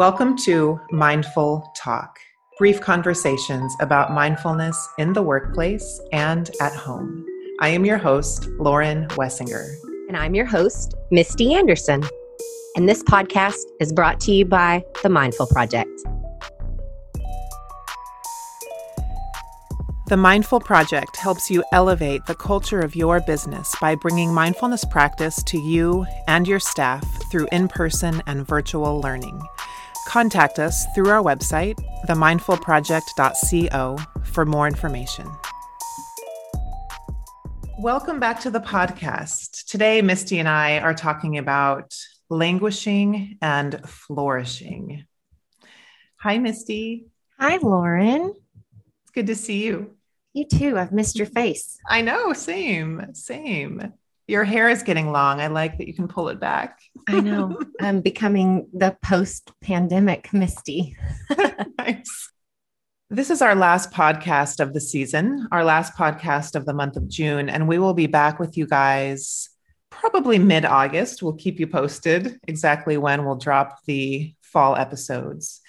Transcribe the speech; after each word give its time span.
Welcome 0.00 0.34
to 0.46 0.80
Mindful 0.90 1.70
Talk, 1.76 2.20
brief 2.56 2.80
conversations 2.80 3.76
about 3.80 4.14
mindfulness 4.14 4.88
in 4.96 5.12
the 5.12 5.20
workplace 5.20 6.00
and 6.10 6.50
at 6.58 6.72
home. 6.72 7.26
I 7.60 7.68
am 7.68 7.84
your 7.84 7.98
host, 7.98 8.46
Lauren 8.58 9.08
Wessinger. 9.08 9.68
And 10.08 10.16
I'm 10.16 10.34
your 10.34 10.46
host, 10.46 10.94
Misty 11.10 11.52
Anderson. 11.52 12.02
And 12.76 12.88
this 12.88 13.02
podcast 13.02 13.58
is 13.78 13.92
brought 13.92 14.20
to 14.20 14.32
you 14.32 14.46
by 14.46 14.82
the 15.02 15.10
Mindful 15.10 15.48
Project. 15.48 15.90
The 20.06 20.16
Mindful 20.16 20.60
Project 20.60 21.14
helps 21.18 21.50
you 21.50 21.62
elevate 21.72 22.24
the 22.24 22.34
culture 22.34 22.80
of 22.80 22.96
your 22.96 23.20
business 23.20 23.74
by 23.82 23.96
bringing 23.96 24.32
mindfulness 24.32 24.82
practice 24.86 25.42
to 25.42 25.58
you 25.58 26.06
and 26.26 26.48
your 26.48 26.58
staff 26.58 27.04
through 27.30 27.48
in 27.52 27.68
person 27.68 28.22
and 28.26 28.46
virtual 28.46 29.02
learning. 29.02 29.42
Contact 30.06 30.58
us 30.58 30.86
through 30.94 31.08
our 31.10 31.22
website, 31.22 31.78
themindfulproject.co, 32.06 33.98
for 34.24 34.44
more 34.44 34.66
information. 34.66 35.26
Welcome 37.78 38.20
back 38.20 38.40
to 38.40 38.50
the 38.50 38.60
podcast. 38.60 39.64
Today, 39.66 40.02
Misty 40.02 40.38
and 40.38 40.48
I 40.48 40.78
are 40.80 40.94
talking 40.94 41.38
about 41.38 41.96
languishing 42.28 43.38
and 43.40 43.80
flourishing. 43.88 45.06
Hi, 46.16 46.38
Misty. 46.38 47.06
Hi, 47.38 47.56
Lauren. 47.56 48.34
It's 49.02 49.12
good 49.12 49.28
to 49.28 49.34
see 49.34 49.64
you. 49.64 49.96
You 50.34 50.46
too. 50.46 50.78
I've 50.78 50.92
missed 50.92 51.16
your 51.16 51.26
face. 51.26 51.78
I 51.88 52.02
know. 52.02 52.32
Same, 52.32 53.14
same. 53.14 53.94
Your 54.30 54.44
hair 54.44 54.68
is 54.68 54.84
getting 54.84 55.10
long. 55.10 55.40
I 55.40 55.48
like 55.48 55.78
that 55.78 55.88
you 55.88 55.94
can 55.94 56.06
pull 56.06 56.28
it 56.28 56.38
back. 56.38 56.78
I 57.08 57.18
know. 57.18 57.58
I'm 57.80 58.00
becoming 58.00 58.68
the 58.72 58.96
post 59.02 59.50
pandemic 59.60 60.32
Misty. 60.32 60.96
nice. 61.78 62.30
This 63.10 63.30
is 63.30 63.42
our 63.42 63.56
last 63.56 63.90
podcast 63.90 64.60
of 64.60 64.72
the 64.72 64.80
season, 64.80 65.48
our 65.50 65.64
last 65.64 65.96
podcast 65.96 66.54
of 66.54 66.64
the 66.64 66.72
month 66.72 66.96
of 66.96 67.08
June, 67.08 67.48
and 67.48 67.66
we 67.66 67.80
will 67.80 67.92
be 67.92 68.06
back 68.06 68.38
with 68.38 68.56
you 68.56 68.68
guys 68.68 69.48
probably 69.90 70.38
mid 70.38 70.64
August. 70.64 71.24
We'll 71.24 71.32
keep 71.32 71.58
you 71.58 71.66
posted 71.66 72.38
exactly 72.46 72.96
when 72.96 73.24
we'll 73.24 73.34
drop 73.34 73.80
the 73.86 74.32
fall 74.42 74.76
episodes. 74.76 75.60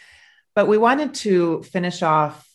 But 0.54 0.68
we 0.68 0.78
wanted 0.78 1.16
to 1.16 1.64
finish 1.64 2.04
off 2.04 2.48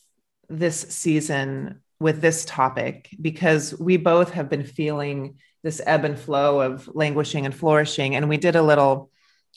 this 0.48 0.78
season 0.82 1.82
with 1.98 2.20
this 2.20 2.44
topic 2.44 3.08
because 3.20 3.76
we 3.76 3.96
both 3.96 4.30
have 4.34 4.48
been 4.48 4.64
feeling 4.64 5.38
this 5.66 5.80
ebb 5.84 6.04
and 6.04 6.16
flow 6.16 6.60
of 6.60 6.88
languishing 6.94 7.44
and 7.44 7.52
flourishing. 7.52 8.14
And 8.14 8.28
we 8.28 8.36
did 8.36 8.54
a 8.54 8.62
little 8.62 9.10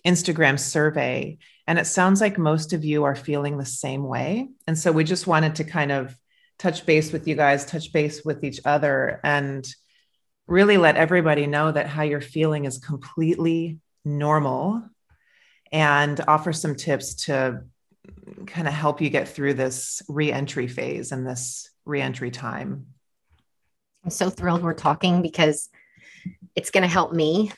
Instagram 0.04 0.60
survey, 0.60 1.38
and 1.68 1.78
it 1.78 1.86
sounds 1.86 2.20
like 2.20 2.40
most 2.40 2.74
of 2.74 2.84
you 2.84 3.04
are 3.04 3.16
feeling 3.16 3.60
the 3.60 3.66
same 3.66 4.04
way. 4.04 4.50
And 4.66 4.76
so 4.76 4.92
we 4.92 5.04
just 5.04 5.28
wanted 5.28 5.54
to 5.56 5.64
kind 5.64 5.92
of 5.92 6.18
touch 6.58 6.88
base 6.88 7.12
with 7.12 7.28
you 7.28 7.36
guys, 7.36 7.64
touch 7.64 7.94
base 7.94 8.26
with 8.26 8.44
each 8.44 8.60
other, 8.66 9.20
and 9.24 9.72
really 10.48 10.78
let 10.78 10.96
everybody 10.96 11.46
know 11.46 11.72
that 11.72 11.86
how 11.86 12.02
you're 12.02 12.22
feeling 12.22 12.66
is 12.66 12.80
completely 12.80 13.78
normal 14.04 14.82
and 15.72 16.20
offer 16.28 16.52
some 16.52 16.74
tips 16.74 17.26
to 17.26 17.66
kind 18.48 18.68
of 18.68 18.74
help 18.74 19.00
you 19.00 19.12
get 19.12 19.30
through 19.30 19.54
this 19.54 20.02
reentry 20.10 20.66
phase 20.66 21.12
and 21.12 21.28
this 21.28 21.70
reentry 21.86 22.32
time. 22.32 22.88
I'm 24.04 24.10
so 24.10 24.32
thrilled 24.32 24.64
we're 24.64 24.74
talking 24.74 25.22
because 25.22 25.70
it's 26.56 26.72
going 26.72 26.84
to 26.84 26.88
help 26.88 27.14
me. 27.14 27.52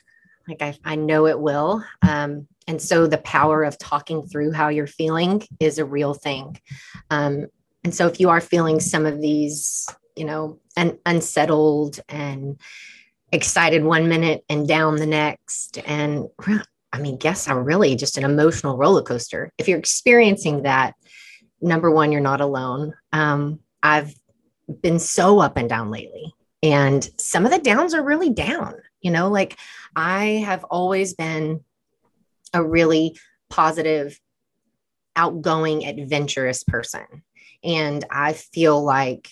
Like 0.48 0.62
I, 0.62 0.76
I 0.84 0.96
know 0.96 1.26
it 1.26 1.38
will. 1.38 1.84
Um, 2.02 2.48
and 2.66 2.80
so 2.80 3.06
the 3.06 3.18
power 3.18 3.64
of 3.64 3.78
talking 3.78 4.22
through 4.22 4.52
how 4.52 4.68
you're 4.68 4.86
feeling 4.86 5.42
is 5.60 5.78
a 5.78 5.84
real 5.84 6.14
thing. 6.14 6.60
Um, 7.10 7.46
and 7.84 7.94
so 7.94 8.06
if 8.06 8.20
you 8.20 8.28
are 8.30 8.40
feeling 8.40 8.80
some 8.80 9.06
of 9.06 9.20
these, 9.20 9.86
you 10.16 10.24
know, 10.24 10.58
and 10.76 10.98
unsettled 11.06 12.00
and 12.08 12.60
excited 13.32 13.84
one 13.84 14.08
minute 14.08 14.44
and 14.48 14.68
down 14.68 14.96
the 14.96 15.06
next, 15.06 15.78
and 15.86 16.26
I 16.92 16.98
mean, 16.98 17.16
guess 17.16 17.48
I'm 17.48 17.64
really 17.64 17.96
just 17.96 18.18
an 18.18 18.24
emotional 18.24 18.76
roller 18.76 19.02
coaster. 19.02 19.50
If 19.58 19.68
you're 19.68 19.78
experiencing 19.78 20.62
that, 20.62 20.94
number 21.60 21.90
one, 21.90 22.12
you're 22.12 22.20
not 22.20 22.40
alone. 22.40 22.94
Um, 23.12 23.60
I've 23.82 24.14
been 24.80 24.98
so 24.98 25.40
up 25.40 25.56
and 25.56 25.68
down 25.68 25.90
lately. 25.90 26.34
And 26.62 27.08
some 27.18 27.44
of 27.44 27.52
the 27.52 27.58
downs 27.58 27.94
are 27.94 28.04
really 28.04 28.30
down. 28.30 28.74
You 29.00 29.10
know, 29.10 29.28
like 29.28 29.58
I 29.96 30.42
have 30.44 30.64
always 30.64 31.14
been 31.14 31.64
a 32.54 32.62
really 32.62 33.18
positive, 33.50 34.18
outgoing, 35.16 35.84
adventurous 35.84 36.62
person. 36.62 37.04
And 37.64 38.04
I 38.10 38.32
feel 38.32 38.82
like 38.82 39.28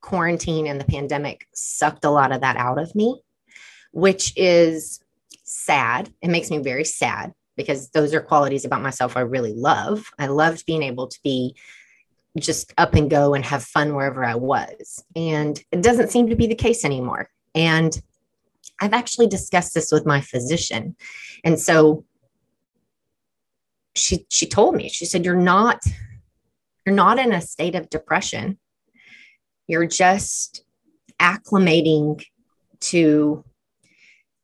quarantine 0.00 0.66
and 0.66 0.80
the 0.80 0.84
pandemic 0.84 1.46
sucked 1.54 2.04
a 2.04 2.10
lot 2.10 2.32
of 2.32 2.40
that 2.40 2.56
out 2.56 2.78
of 2.78 2.94
me, 2.94 3.22
which 3.92 4.32
is 4.36 5.00
sad. 5.44 6.12
It 6.20 6.28
makes 6.28 6.50
me 6.50 6.58
very 6.58 6.84
sad 6.84 7.32
because 7.56 7.90
those 7.90 8.14
are 8.14 8.20
qualities 8.20 8.64
about 8.64 8.82
myself 8.82 9.16
I 9.16 9.20
really 9.20 9.52
love. 9.52 10.04
I 10.18 10.26
loved 10.26 10.66
being 10.66 10.82
able 10.82 11.06
to 11.08 11.18
be 11.22 11.56
just 12.38 12.72
up 12.78 12.94
and 12.94 13.10
go 13.10 13.34
and 13.34 13.44
have 13.44 13.62
fun 13.62 13.94
wherever 13.94 14.24
I 14.24 14.34
was. 14.34 15.04
And 15.14 15.62
it 15.70 15.82
doesn't 15.82 16.10
seem 16.10 16.28
to 16.28 16.36
be 16.36 16.46
the 16.46 16.54
case 16.54 16.84
anymore. 16.84 17.28
And 17.54 18.00
I've 18.80 18.94
actually 18.94 19.26
discussed 19.26 19.74
this 19.74 19.92
with 19.92 20.06
my 20.06 20.20
physician. 20.20 20.96
And 21.44 21.60
so 21.60 22.04
she 23.94 24.26
she 24.30 24.46
told 24.46 24.74
me, 24.74 24.88
she 24.88 25.04
said, 25.04 25.24
You're 25.24 25.36
not, 25.36 25.82
you're 26.86 26.94
not 26.94 27.18
in 27.18 27.32
a 27.32 27.40
state 27.42 27.74
of 27.74 27.90
depression. 27.90 28.58
You're 29.66 29.86
just 29.86 30.64
acclimating 31.20 32.24
to 32.80 33.44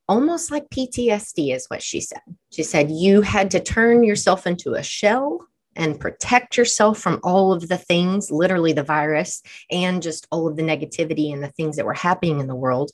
almost 0.09 0.51
like 0.51 0.71
PTSD, 0.71 1.55
is 1.55 1.67
what 1.69 1.83
she 1.83 2.01
said. 2.01 2.21
She 2.51 2.63
said, 2.63 2.91
You 2.91 3.23
had 3.23 3.51
to 3.53 3.61
turn 3.61 4.05
yourself 4.05 4.47
into 4.47 4.75
a 4.75 4.83
shell 4.83 5.49
and 5.79 5.99
protect 5.99 6.57
yourself 6.57 6.99
from 6.99 7.21
all 7.23 7.53
of 7.53 7.69
the 7.69 7.79
things, 7.79 8.31
literally 8.31 8.73
the 8.73 8.83
virus, 8.83 9.43
and 9.71 10.03
just 10.03 10.27
all 10.31 10.47
of 10.49 10.57
the 10.57 10.63
negativity 10.63 11.33
and 11.33 11.43
the 11.43 11.49
things 11.49 11.77
that 11.77 11.87
were 11.87 11.95
happening 11.95 12.41
in 12.41 12.49
the 12.49 12.55
world. 12.55 12.91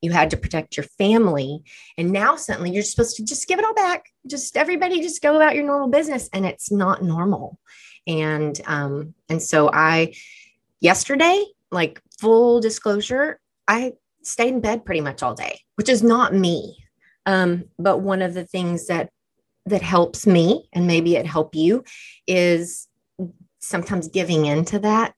You 0.00 0.12
had 0.12 0.30
to 0.30 0.36
protect 0.36 0.76
your 0.76 0.84
family. 0.84 1.62
And 1.98 2.12
now 2.12 2.36
suddenly 2.36 2.70
you're 2.70 2.84
supposed 2.84 3.16
to 3.16 3.24
just 3.24 3.48
give 3.48 3.58
it 3.58 3.64
all 3.64 3.74
back. 3.74 4.06
Just 4.26 4.56
everybody 4.56 5.00
just 5.00 5.20
go 5.20 5.34
about 5.34 5.56
your 5.56 5.64
normal 5.64 5.88
business. 5.88 6.30
And 6.32 6.46
it's 6.46 6.70
not 6.70 7.02
normal. 7.02 7.58
And 8.06 8.58
um, 8.66 9.14
and 9.28 9.42
so 9.42 9.70
I 9.72 10.14
yesterday, 10.80 11.44
like 11.72 12.00
full 12.20 12.60
disclosure, 12.60 13.40
I 13.66 13.94
stayed 14.22 14.54
in 14.54 14.60
bed 14.60 14.84
pretty 14.84 15.00
much 15.00 15.22
all 15.22 15.34
day, 15.34 15.60
which 15.74 15.88
is 15.88 16.02
not 16.02 16.32
me. 16.32 16.76
Um, 17.26 17.64
but 17.78 17.98
one 17.98 18.22
of 18.22 18.34
the 18.34 18.46
things 18.46 18.86
that 18.86 19.10
that 19.68 19.82
helps 19.82 20.26
me 20.26 20.68
and 20.72 20.86
maybe 20.86 21.16
it 21.16 21.26
help 21.26 21.54
you 21.54 21.84
is 22.26 22.88
sometimes 23.60 24.08
giving 24.08 24.46
into 24.46 24.78
that 24.78 25.14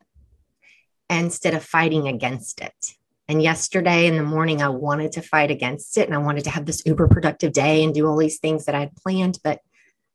instead 1.08 1.54
of 1.54 1.64
fighting 1.64 2.08
against 2.08 2.60
it. 2.60 2.94
And 3.28 3.42
yesterday 3.42 4.06
in 4.06 4.16
the 4.16 4.24
morning, 4.24 4.60
I 4.60 4.68
wanted 4.68 5.12
to 5.12 5.22
fight 5.22 5.50
against 5.50 5.96
it 5.98 6.06
and 6.06 6.14
I 6.14 6.18
wanted 6.18 6.44
to 6.44 6.50
have 6.50 6.66
this 6.66 6.82
uber 6.84 7.06
productive 7.06 7.52
day 7.52 7.84
and 7.84 7.94
do 7.94 8.06
all 8.06 8.16
these 8.16 8.38
things 8.38 8.64
that 8.64 8.74
I 8.74 8.80
had 8.80 8.96
planned. 8.96 9.38
But 9.44 9.60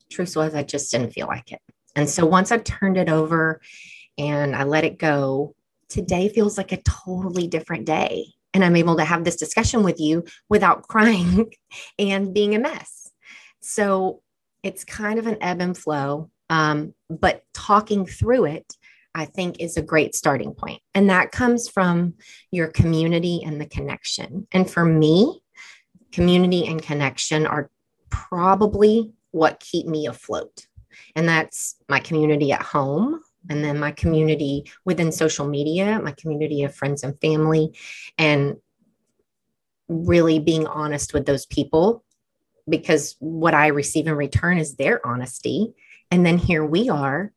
truth 0.09 0.35
was, 0.35 0.53
I 0.53 0.63
just 0.63 0.91
didn't 0.91 1.13
feel 1.13 1.28
like 1.28 1.52
it. 1.52 1.62
And 1.96 2.09
so 2.09 2.25
once 2.25 2.52
I 2.52 2.57
turned 2.57 2.97
it 2.97 3.09
over 3.09 3.62
and 4.17 4.56
I 4.56 4.63
let 4.63 4.84
it 4.84 4.97
go, 4.97 5.56
today 5.88 6.28
feels 6.29 6.57
like 6.57 6.72
a 6.72 6.81
totally 6.81 7.47
different 7.47 7.85
day. 7.85 8.34
And 8.53 8.63
I'm 8.63 8.75
able 8.75 8.97
to 8.97 9.06
have 9.06 9.23
this 9.23 9.35
discussion 9.38 9.84
with 9.84 10.00
you 10.00 10.25
without 10.50 10.84
crying 10.88 11.52
and 11.97 12.34
being 12.34 12.55
a 12.55 12.59
mess. 12.59 13.09
So 13.61 14.22
it's 14.66 14.84
kind 14.84 15.20
of 15.20 15.28
an 15.28 15.38
ebb 15.41 15.62
and 15.62 15.78
flow. 15.78 16.32
Um, 16.50 16.94
but 17.09 17.44
talking 17.53 18.06
through 18.06 18.46
it, 18.46 18.73
I 19.14 19.26
think, 19.26 19.62
is 19.62 19.78
a 19.78 19.82
great 19.82 20.16
starting 20.16 20.53
point. 20.53 20.82
And 20.94 21.09
that 21.09 21.32
comes 21.32 21.70
from 21.70 22.16
your 22.52 22.67
community 22.67 23.41
and 23.46 23.62
the 23.62 23.67
connection. 23.67 24.47
And 24.52 24.70
for 24.70 24.84
me, 24.84 25.41
community 26.12 26.66
and 26.66 26.82
connection 26.82 27.46
are 27.46 27.70
probably 28.09 29.12
what 29.32 29.59
keep 29.59 29.85
me 29.85 30.08
afloat. 30.08 30.66
And 31.16 31.28
that's 31.28 31.76
my 31.88 32.00
community 32.00 32.52
at 32.52 32.62
home, 32.62 33.20
and 33.50 33.64
then 33.64 33.78
my 33.78 33.91
community 33.91 34.72
within 34.85 35.12
social 35.12 35.46
media, 35.47 36.00
my 36.02 36.14
community 36.14 36.64
of 36.64 36.73
friends 36.73 37.03
and 37.03 37.20
family, 37.20 37.78
and 38.17 38.56
really 39.90 40.40
being 40.40 40.66
honest 40.66 41.14
with 41.14 41.26
those 41.26 41.46
people 41.46 42.04
because 42.67 43.16
what 43.20 43.53
I 43.53 43.67
receive 43.67 44.08
in 44.08 44.16
return 44.16 44.58
is 44.58 44.76
their 44.76 45.06
honesty. 45.06 45.73
And 46.12 46.26
then 46.26 46.38
here 46.38 46.66
we 46.66 46.90
are, 46.90 47.32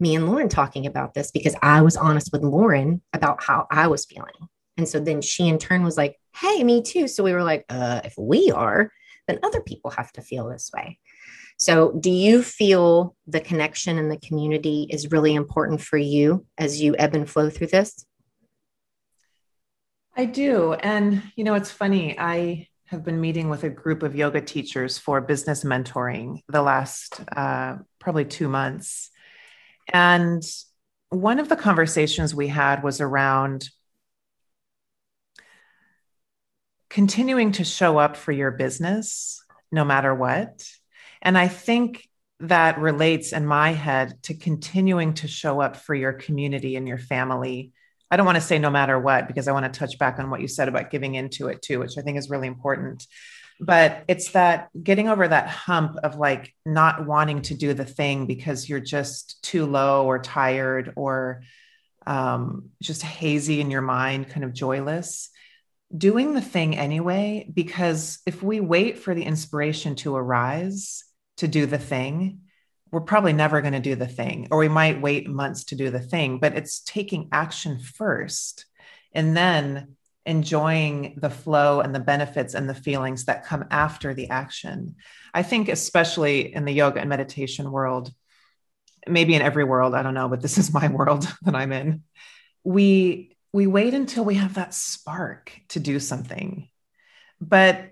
me 0.00 0.16
and 0.16 0.26
Lauren 0.26 0.48
talking 0.48 0.86
about 0.86 1.14
this 1.14 1.30
because 1.30 1.54
I 1.62 1.80
was 1.82 1.96
honest 1.96 2.30
with 2.32 2.42
Lauren 2.42 3.02
about 3.12 3.42
how 3.42 3.66
I 3.70 3.86
was 3.86 4.04
feeling. 4.04 4.32
And 4.76 4.88
so 4.88 4.98
then 4.98 5.22
she 5.22 5.48
in 5.48 5.58
turn 5.58 5.84
was 5.84 5.96
like, 5.96 6.18
Hey, 6.34 6.64
me 6.64 6.82
too. 6.82 7.06
So 7.06 7.22
we 7.22 7.32
were 7.32 7.42
like, 7.42 7.64
uh, 7.68 8.00
if 8.04 8.14
we 8.16 8.50
are, 8.50 8.90
then 9.28 9.38
other 9.42 9.60
people 9.60 9.90
have 9.90 10.10
to 10.12 10.22
feel 10.22 10.48
this 10.48 10.70
way. 10.74 10.98
So, 11.58 11.92
do 11.92 12.10
you 12.10 12.42
feel 12.42 13.14
the 13.28 13.40
connection 13.40 13.96
and 13.96 14.10
the 14.10 14.16
community 14.16 14.88
is 14.90 15.12
really 15.12 15.34
important 15.34 15.80
for 15.80 15.96
you 15.96 16.44
as 16.58 16.82
you 16.82 16.96
ebb 16.98 17.14
and 17.14 17.28
flow 17.30 17.50
through 17.50 17.68
this? 17.68 18.04
I 20.16 20.24
do. 20.24 20.72
And, 20.72 21.22
you 21.36 21.44
know, 21.44 21.54
it's 21.54 21.70
funny. 21.70 22.18
I 22.18 22.66
have 22.92 23.04
been 23.04 23.22
meeting 23.22 23.48
with 23.48 23.64
a 23.64 23.70
group 23.70 24.02
of 24.02 24.14
yoga 24.14 24.42
teachers 24.42 24.98
for 24.98 25.22
business 25.22 25.64
mentoring 25.64 26.40
the 26.48 26.60
last 26.60 27.20
uh, 27.34 27.76
probably 27.98 28.26
two 28.26 28.48
months. 28.48 29.10
And 29.90 30.42
one 31.08 31.40
of 31.40 31.48
the 31.48 31.56
conversations 31.56 32.34
we 32.34 32.48
had 32.48 32.82
was 32.82 33.00
around 33.00 33.70
continuing 36.90 37.52
to 37.52 37.64
show 37.64 37.96
up 37.96 38.14
for 38.14 38.30
your 38.30 38.50
business 38.50 39.42
no 39.72 39.86
matter 39.86 40.14
what. 40.14 40.62
And 41.22 41.38
I 41.38 41.48
think 41.48 42.06
that 42.40 42.78
relates 42.78 43.32
in 43.32 43.46
my 43.46 43.72
head 43.72 44.22
to 44.24 44.34
continuing 44.34 45.14
to 45.14 45.28
show 45.28 45.62
up 45.62 45.76
for 45.76 45.94
your 45.94 46.12
community 46.12 46.76
and 46.76 46.86
your 46.86 46.98
family. 46.98 47.72
I 48.12 48.16
don't 48.16 48.26
want 48.26 48.36
to 48.36 48.42
say 48.42 48.58
no 48.58 48.70
matter 48.70 48.98
what, 48.98 49.26
because 49.26 49.48
I 49.48 49.52
want 49.52 49.72
to 49.72 49.78
touch 49.78 49.98
back 49.98 50.18
on 50.20 50.30
what 50.30 50.40
you 50.40 50.48
said 50.48 50.68
about 50.68 50.90
giving 50.90 51.16
into 51.16 51.48
it 51.48 51.62
too, 51.62 51.80
which 51.80 51.98
I 51.98 52.02
think 52.02 52.18
is 52.18 52.30
really 52.30 52.46
important. 52.46 53.06
But 53.58 54.04
it's 54.06 54.32
that 54.32 54.68
getting 54.80 55.08
over 55.08 55.26
that 55.26 55.48
hump 55.48 55.96
of 56.04 56.16
like 56.16 56.54
not 56.64 57.06
wanting 57.06 57.42
to 57.42 57.54
do 57.54 57.74
the 57.74 57.84
thing 57.84 58.26
because 58.26 58.68
you're 58.68 58.80
just 58.80 59.42
too 59.42 59.66
low 59.66 60.06
or 60.06 60.20
tired 60.20 60.92
or 60.94 61.42
um, 62.06 62.70
just 62.80 63.02
hazy 63.02 63.60
in 63.60 63.70
your 63.70 63.82
mind, 63.82 64.28
kind 64.28 64.44
of 64.44 64.52
joyless 64.52 65.30
doing 65.96 66.34
the 66.34 66.40
thing 66.40 66.76
anyway, 66.76 67.48
because 67.52 68.20
if 68.26 68.42
we 68.42 68.60
wait 68.60 68.98
for 68.98 69.14
the 69.14 69.24
inspiration 69.24 69.94
to 69.96 70.16
arise 70.16 71.04
to 71.36 71.48
do 71.48 71.66
the 71.66 71.78
thing, 71.78 72.40
we're 72.92 73.00
probably 73.00 73.32
never 73.32 73.62
going 73.62 73.72
to 73.72 73.80
do 73.80 73.96
the 73.96 74.06
thing, 74.06 74.46
or 74.50 74.58
we 74.58 74.68
might 74.68 75.00
wait 75.00 75.26
months 75.26 75.64
to 75.64 75.74
do 75.74 75.90
the 75.90 75.98
thing, 75.98 76.38
but 76.38 76.54
it's 76.54 76.80
taking 76.80 77.30
action 77.32 77.78
first 77.78 78.66
and 79.14 79.34
then 79.34 79.96
enjoying 80.26 81.18
the 81.20 81.30
flow 81.30 81.80
and 81.80 81.94
the 81.94 82.00
benefits 82.00 82.54
and 82.54 82.68
the 82.68 82.74
feelings 82.74 83.24
that 83.24 83.46
come 83.46 83.64
after 83.70 84.14
the 84.14 84.28
action. 84.28 84.94
I 85.32 85.42
think, 85.42 85.68
especially 85.68 86.54
in 86.54 86.66
the 86.66 86.72
yoga 86.72 87.00
and 87.00 87.08
meditation 87.08 87.72
world, 87.72 88.12
maybe 89.08 89.34
in 89.34 89.42
every 89.42 89.64
world, 89.64 89.94
I 89.94 90.02
don't 90.02 90.14
know, 90.14 90.28
but 90.28 90.42
this 90.42 90.58
is 90.58 90.72
my 90.72 90.88
world 90.92 91.26
that 91.42 91.54
I'm 91.54 91.72
in. 91.72 92.02
We 92.62 93.36
we 93.54 93.66
wait 93.66 93.92
until 93.92 94.24
we 94.24 94.36
have 94.36 94.54
that 94.54 94.72
spark 94.72 95.52
to 95.68 95.80
do 95.80 95.98
something. 95.98 96.68
But 97.40 97.90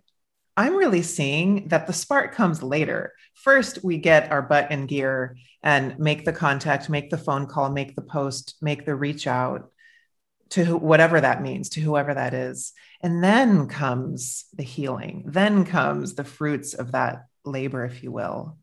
I'm 0.61 0.77
really 0.77 1.01
seeing 1.01 1.69
that 1.69 1.87
the 1.87 1.95
spark 1.95 2.35
comes 2.35 2.63
later. 2.63 3.15
First, 3.33 3.83
we 3.83 3.97
get 3.97 4.31
our 4.31 4.43
butt 4.43 4.71
in 4.71 4.85
gear 4.85 5.39
and 5.63 5.99
make 5.99 6.27
the 6.27 6.35
contact, 6.35 6.91
make 6.91 7.09
the 7.09 7.17
phone 7.17 7.47
call, 7.47 7.71
make 7.71 7.97
the 7.97 8.03
post, 8.03 8.57
make 8.61 8.85
the 8.85 8.95
reach 8.95 9.27
out 9.27 9.71
to 10.51 10.77
whatever 10.77 11.19
that 11.19 11.41
means, 11.41 11.71
to 11.71 11.81
whoever 11.81 12.13
that 12.13 12.35
is. 12.35 12.75
And 13.01 13.25
then 13.25 13.69
comes 13.69 14.45
the 14.53 14.63
healing, 14.63 15.25
then 15.27 15.65
comes 15.65 16.15
the 16.15 16.25
fruits 16.25 16.75
of 16.75 16.93
that 16.93 17.25
labor, 17.47 17.87
if 17.87 18.03
you 18.03 18.13
will. 18.13 18.59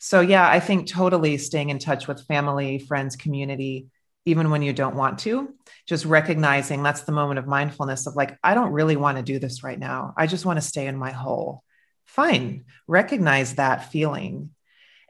So, 0.00 0.20
yeah, 0.20 0.48
I 0.48 0.58
think 0.58 0.88
totally 0.88 1.38
staying 1.38 1.70
in 1.70 1.78
touch 1.78 2.08
with 2.08 2.26
family, 2.26 2.80
friends, 2.80 3.14
community, 3.14 3.86
even 4.28 4.50
when 4.50 4.62
you 4.62 4.74
don't 4.74 4.94
want 4.94 5.20
to, 5.20 5.54
just 5.86 6.04
recognizing 6.04 6.82
that's 6.82 7.02
the 7.02 7.12
moment 7.12 7.38
of 7.38 7.46
mindfulness 7.46 8.06
of 8.06 8.14
like, 8.14 8.38
I 8.44 8.54
don't 8.54 8.72
really 8.72 8.96
want 8.96 9.16
to 9.16 9.22
do 9.22 9.38
this 9.38 9.64
right 9.64 9.78
now. 9.78 10.12
I 10.16 10.26
just 10.26 10.44
want 10.44 10.58
to 10.58 10.66
stay 10.66 10.86
in 10.86 10.96
my 10.96 11.12
hole. 11.12 11.64
Fine. 12.04 12.64
Recognize 12.86 13.54
that 13.54 13.90
feeling. 13.90 14.50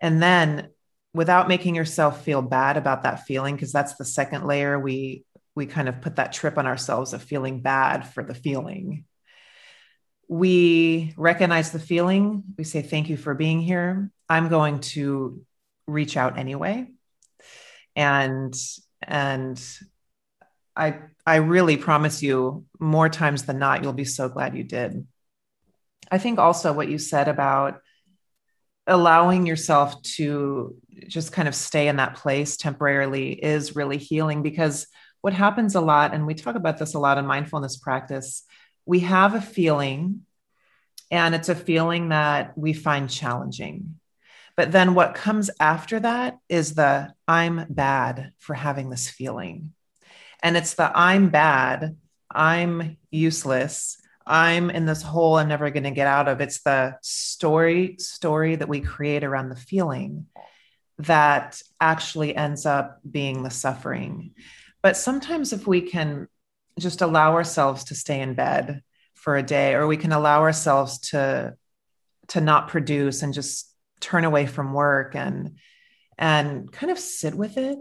And 0.00 0.23
then 0.23 0.69
without 1.12 1.49
making 1.49 1.75
yourself 1.75 2.25
feel 2.25 2.43
bad 2.43 2.76
about 2.76 3.03
that 3.03 3.26
feeling, 3.26 3.56
because 3.56 3.73
that's 3.73 3.97
the 3.97 4.05
second 4.05 4.47
layer, 4.47 4.79
we 4.79 5.25
we 5.56 5.67
kind 5.67 5.88
of 5.88 6.00
put 6.00 6.17
that 6.17 6.32
trip 6.32 6.56
on 6.56 6.69
ourselves 6.69 7.12
of 7.12 7.20
feeling 7.20 7.61
bad 7.61 8.06
for 8.06 8.23
the 8.23 8.35
feeling. 8.35 9.05
We 10.29 11.12
recognize 11.17 11.73
the 11.73 11.81
feeling. 11.81 12.44
We 12.56 12.62
say, 12.62 12.82
Thank 12.82 13.09
you 13.09 13.17
for 13.17 13.35
being 13.35 13.61
here. 13.61 14.12
I'm 14.29 14.49
going 14.49 14.79
to 14.94 15.44
reach 15.88 16.17
out 16.17 16.38
anyway. 16.38 16.87
And 17.97 18.55
and 19.02 19.60
I 20.76 21.00
I 21.26 21.36
really 21.36 21.76
promise 21.76 22.22
you 22.22 22.64
more 22.78 23.08
times 23.08 23.44
than 23.44 23.58
not 23.58 23.82
you'll 23.82 23.92
be 23.92 24.04
so 24.04 24.28
glad 24.28 24.56
you 24.56 24.64
did. 24.64 25.06
I 26.10 26.18
think 26.18 26.38
also 26.38 26.72
what 26.72 26.88
you 26.88 26.98
said 26.98 27.28
about 27.28 27.80
allowing 28.86 29.44
yourself 29.44 30.00
to 30.02 30.74
just 31.06 31.32
kind 31.32 31.46
of 31.46 31.54
stay 31.54 31.88
in 31.88 31.96
that 31.96 32.16
place 32.16 32.56
temporarily 32.56 33.32
is 33.32 33.76
really 33.76 33.98
healing 33.98 34.42
because 34.42 34.86
what 35.20 35.34
happens 35.34 35.74
a 35.74 35.80
lot 35.80 36.14
and 36.14 36.26
we 36.26 36.34
talk 36.34 36.56
about 36.56 36.78
this 36.78 36.94
a 36.94 36.98
lot 36.98 37.18
in 37.18 37.26
mindfulness 37.26 37.76
practice 37.76 38.44
we 38.86 39.00
have 39.00 39.34
a 39.34 39.42
feeling 39.42 40.22
and 41.10 41.34
it's 41.34 41.50
a 41.50 41.54
feeling 41.54 42.08
that 42.08 42.56
we 42.56 42.72
find 42.72 43.10
challenging 43.10 43.96
but 44.58 44.72
then 44.72 44.94
what 44.94 45.14
comes 45.14 45.50
after 45.60 46.00
that 46.00 46.37
is 46.49 46.75
the 46.75 47.14
I'm 47.28 47.66
bad 47.70 48.32
for 48.40 48.55
having 48.55 48.90
this 48.90 49.08
feeling. 49.08 49.72
And 50.43 50.56
it's 50.56 50.75
the 50.75 50.90
I'm 50.99 51.28
bad, 51.28 51.96
I'm 52.28 52.96
useless, 53.12 54.02
I'm 54.26 54.69
in 54.69 54.84
this 54.84 55.00
hole 55.00 55.37
I'm 55.37 55.46
never 55.46 55.70
going 55.70 55.84
to 55.84 55.93
get 55.93 56.08
out 56.08 56.26
of. 56.26 56.40
It's 56.40 56.60
the 56.62 56.96
story 57.02 57.99
story 58.00 58.56
that 58.56 58.69
we 58.69 58.81
create 58.81 59.22
around 59.22 59.50
the 59.50 59.55
feeling 59.55 60.26
that 60.99 61.62
actually 61.81 62.34
ends 62.34 62.66
up 62.66 62.99
being 63.08 63.44
the 63.44 63.50
suffering. 63.50 64.32
But 64.82 64.96
sometimes 64.96 65.52
if 65.52 65.69
we 65.69 65.82
can 65.82 66.26
just 66.81 67.00
allow 67.00 67.34
ourselves 67.34 67.84
to 67.84 67.94
stay 67.94 68.20
in 68.20 68.34
bed 68.34 68.82
for 69.14 69.37
a 69.37 69.43
day 69.44 69.75
or 69.75 69.87
we 69.87 69.96
can 69.96 70.10
allow 70.10 70.40
ourselves 70.40 70.99
to 71.10 71.55
to 72.31 72.40
not 72.40 72.66
produce 72.66 73.22
and 73.22 73.32
just 73.32 73.69
turn 74.00 74.24
away 74.24 74.46
from 74.46 74.72
work 74.72 75.14
and 75.14 75.56
and 76.16 76.70
kind 76.72 76.90
of 76.90 76.98
sit 76.98 77.34
with 77.34 77.56
it. 77.56 77.78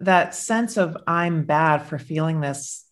That 0.00 0.34
sense 0.34 0.76
of 0.76 0.96
i'm 1.06 1.44
bad 1.44 1.78
for 1.78 1.98
feeling 1.98 2.40
this 2.40 2.84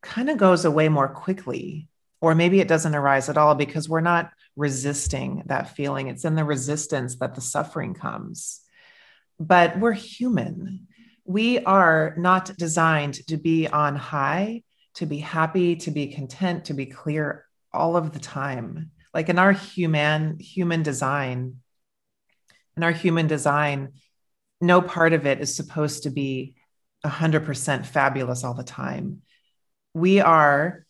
kind 0.00 0.30
of 0.30 0.36
goes 0.36 0.64
away 0.64 0.88
more 0.88 1.08
quickly 1.08 1.88
or 2.20 2.36
maybe 2.36 2.60
it 2.60 2.68
doesn't 2.68 2.94
arise 2.94 3.28
at 3.28 3.36
all 3.36 3.54
because 3.56 3.88
we're 3.88 4.00
not 4.00 4.30
resisting 4.56 5.42
that 5.46 5.74
feeling. 5.74 6.06
It's 6.06 6.24
in 6.24 6.36
the 6.36 6.44
resistance 6.44 7.16
that 7.16 7.34
the 7.34 7.40
suffering 7.40 7.94
comes. 7.94 8.60
But 9.40 9.78
we're 9.78 9.92
human. 9.92 10.86
We 11.24 11.58
are 11.64 12.14
not 12.16 12.56
designed 12.56 13.26
to 13.26 13.36
be 13.36 13.66
on 13.66 13.96
high 13.96 14.62
to 14.94 15.06
be 15.06 15.18
happy 15.18 15.76
to 15.76 15.90
be 15.90 16.08
content 16.08 16.66
to 16.66 16.74
be 16.74 16.86
clear 16.86 17.46
all 17.72 17.96
of 17.96 18.12
the 18.12 18.18
time. 18.18 18.90
Like 19.12 19.28
in 19.28 19.38
our 19.38 19.52
human 19.52 20.38
human 20.38 20.82
design 20.82 21.56
in 22.76 22.82
our 22.82 22.92
human 22.92 23.26
design, 23.26 23.92
no 24.60 24.80
part 24.80 25.12
of 25.12 25.26
it 25.26 25.40
is 25.40 25.54
supposed 25.54 26.04
to 26.04 26.10
be 26.10 26.54
100% 27.04 27.86
fabulous 27.86 28.44
all 28.44 28.54
the 28.54 28.62
time. 28.62 29.22
We 29.94 30.20
are 30.20 30.86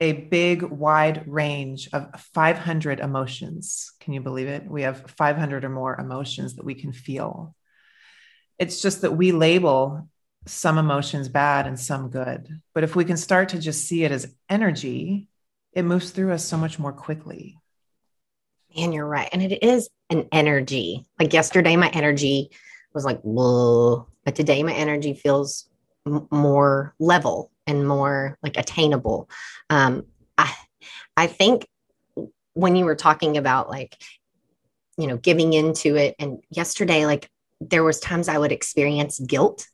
a 0.00 0.12
big, 0.12 0.62
wide 0.62 1.24
range 1.26 1.88
of 1.92 2.20
500 2.34 3.00
emotions. 3.00 3.92
Can 4.00 4.12
you 4.12 4.20
believe 4.20 4.48
it? 4.48 4.68
We 4.68 4.82
have 4.82 5.10
500 5.12 5.64
or 5.64 5.68
more 5.70 5.98
emotions 5.98 6.56
that 6.56 6.64
we 6.64 6.74
can 6.74 6.92
feel. 6.92 7.54
It's 8.58 8.82
just 8.82 9.00
that 9.02 9.12
we 9.12 9.32
label 9.32 10.08
some 10.46 10.78
emotions 10.78 11.28
bad 11.28 11.66
and 11.66 11.78
some 11.78 12.10
good. 12.10 12.60
But 12.74 12.84
if 12.84 12.94
we 12.94 13.04
can 13.04 13.16
start 13.16 13.50
to 13.50 13.58
just 13.58 13.86
see 13.86 14.04
it 14.04 14.12
as 14.12 14.34
energy, 14.48 15.28
it 15.72 15.84
moves 15.84 16.10
through 16.10 16.32
us 16.32 16.44
so 16.44 16.56
much 16.56 16.78
more 16.78 16.92
quickly. 16.92 17.56
Man, 18.76 18.92
you're 18.92 19.06
right. 19.06 19.28
And 19.32 19.42
it 19.42 19.62
is 19.62 19.88
an 20.10 20.28
energy. 20.32 21.06
Like 21.18 21.32
yesterday, 21.32 21.76
my 21.76 21.88
energy 21.88 22.50
was 22.92 23.04
like, 23.04 23.20
whoa. 23.20 24.08
But 24.24 24.34
today, 24.34 24.62
my 24.62 24.72
energy 24.72 25.14
feels 25.14 25.68
m- 26.06 26.26
more 26.30 26.94
level 26.98 27.50
and 27.66 27.86
more 27.86 28.38
like 28.42 28.56
attainable. 28.56 29.28
Um, 29.70 30.06
I, 30.36 30.52
I 31.16 31.26
think 31.26 31.66
when 32.54 32.76
you 32.76 32.84
were 32.84 32.96
talking 32.96 33.36
about 33.36 33.70
like, 33.70 33.96
you 34.96 35.06
know, 35.06 35.16
giving 35.16 35.52
into 35.52 35.96
it, 35.96 36.14
and 36.18 36.38
yesterday, 36.50 37.06
like 37.06 37.28
there 37.60 37.84
was 37.84 38.00
times 38.00 38.28
I 38.28 38.38
would 38.38 38.52
experience 38.52 39.18
guilt 39.18 39.66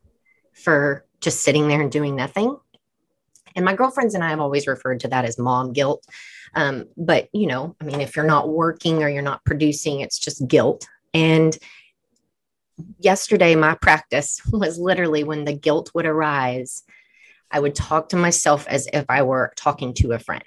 for 0.52 1.06
just 1.20 1.42
sitting 1.42 1.68
there 1.68 1.80
and 1.80 1.92
doing 1.92 2.16
nothing. 2.16 2.56
And 3.56 3.64
my 3.64 3.74
girlfriends 3.74 4.14
and 4.14 4.24
I 4.24 4.30
have 4.30 4.40
always 4.40 4.66
referred 4.66 5.00
to 5.00 5.08
that 5.08 5.24
as 5.24 5.38
mom 5.38 5.72
guilt. 5.72 6.04
Um, 6.54 6.86
but, 6.96 7.28
you 7.32 7.46
know, 7.46 7.76
I 7.80 7.84
mean, 7.84 8.00
if 8.00 8.16
you're 8.16 8.24
not 8.24 8.48
working 8.48 9.02
or 9.02 9.08
you're 9.08 9.22
not 9.22 9.44
producing, 9.44 10.00
it's 10.00 10.18
just 10.18 10.46
guilt. 10.46 10.86
And 11.14 11.56
yesterday, 12.98 13.54
my 13.54 13.74
practice 13.74 14.40
was 14.52 14.78
literally 14.78 15.24
when 15.24 15.44
the 15.44 15.52
guilt 15.52 15.90
would 15.94 16.06
arise, 16.06 16.82
I 17.50 17.60
would 17.60 17.74
talk 17.74 18.10
to 18.10 18.16
myself 18.16 18.66
as 18.68 18.88
if 18.92 19.04
I 19.08 19.22
were 19.22 19.52
talking 19.56 19.94
to 19.94 20.12
a 20.12 20.18
friend. 20.18 20.42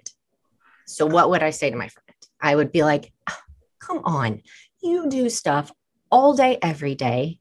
So, 0.86 1.06
what 1.06 1.30
would 1.30 1.44
I 1.44 1.50
say 1.50 1.70
to 1.70 1.76
my 1.76 1.88
friend? 1.88 2.04
I 2.42 2.56
would 2.56 2.72
be 2.72 2.84
like, 2.84 3.12
oh, 3.30 3.40
come 3.80 4.02
on, 4.04 4.42
you 4.82 5.10
do 5.10 5.30
stuff 5.30 5.72
all 6.10 6.34
day, 6.34 6.58
every 6.62 6.96
day. 6.96 7.40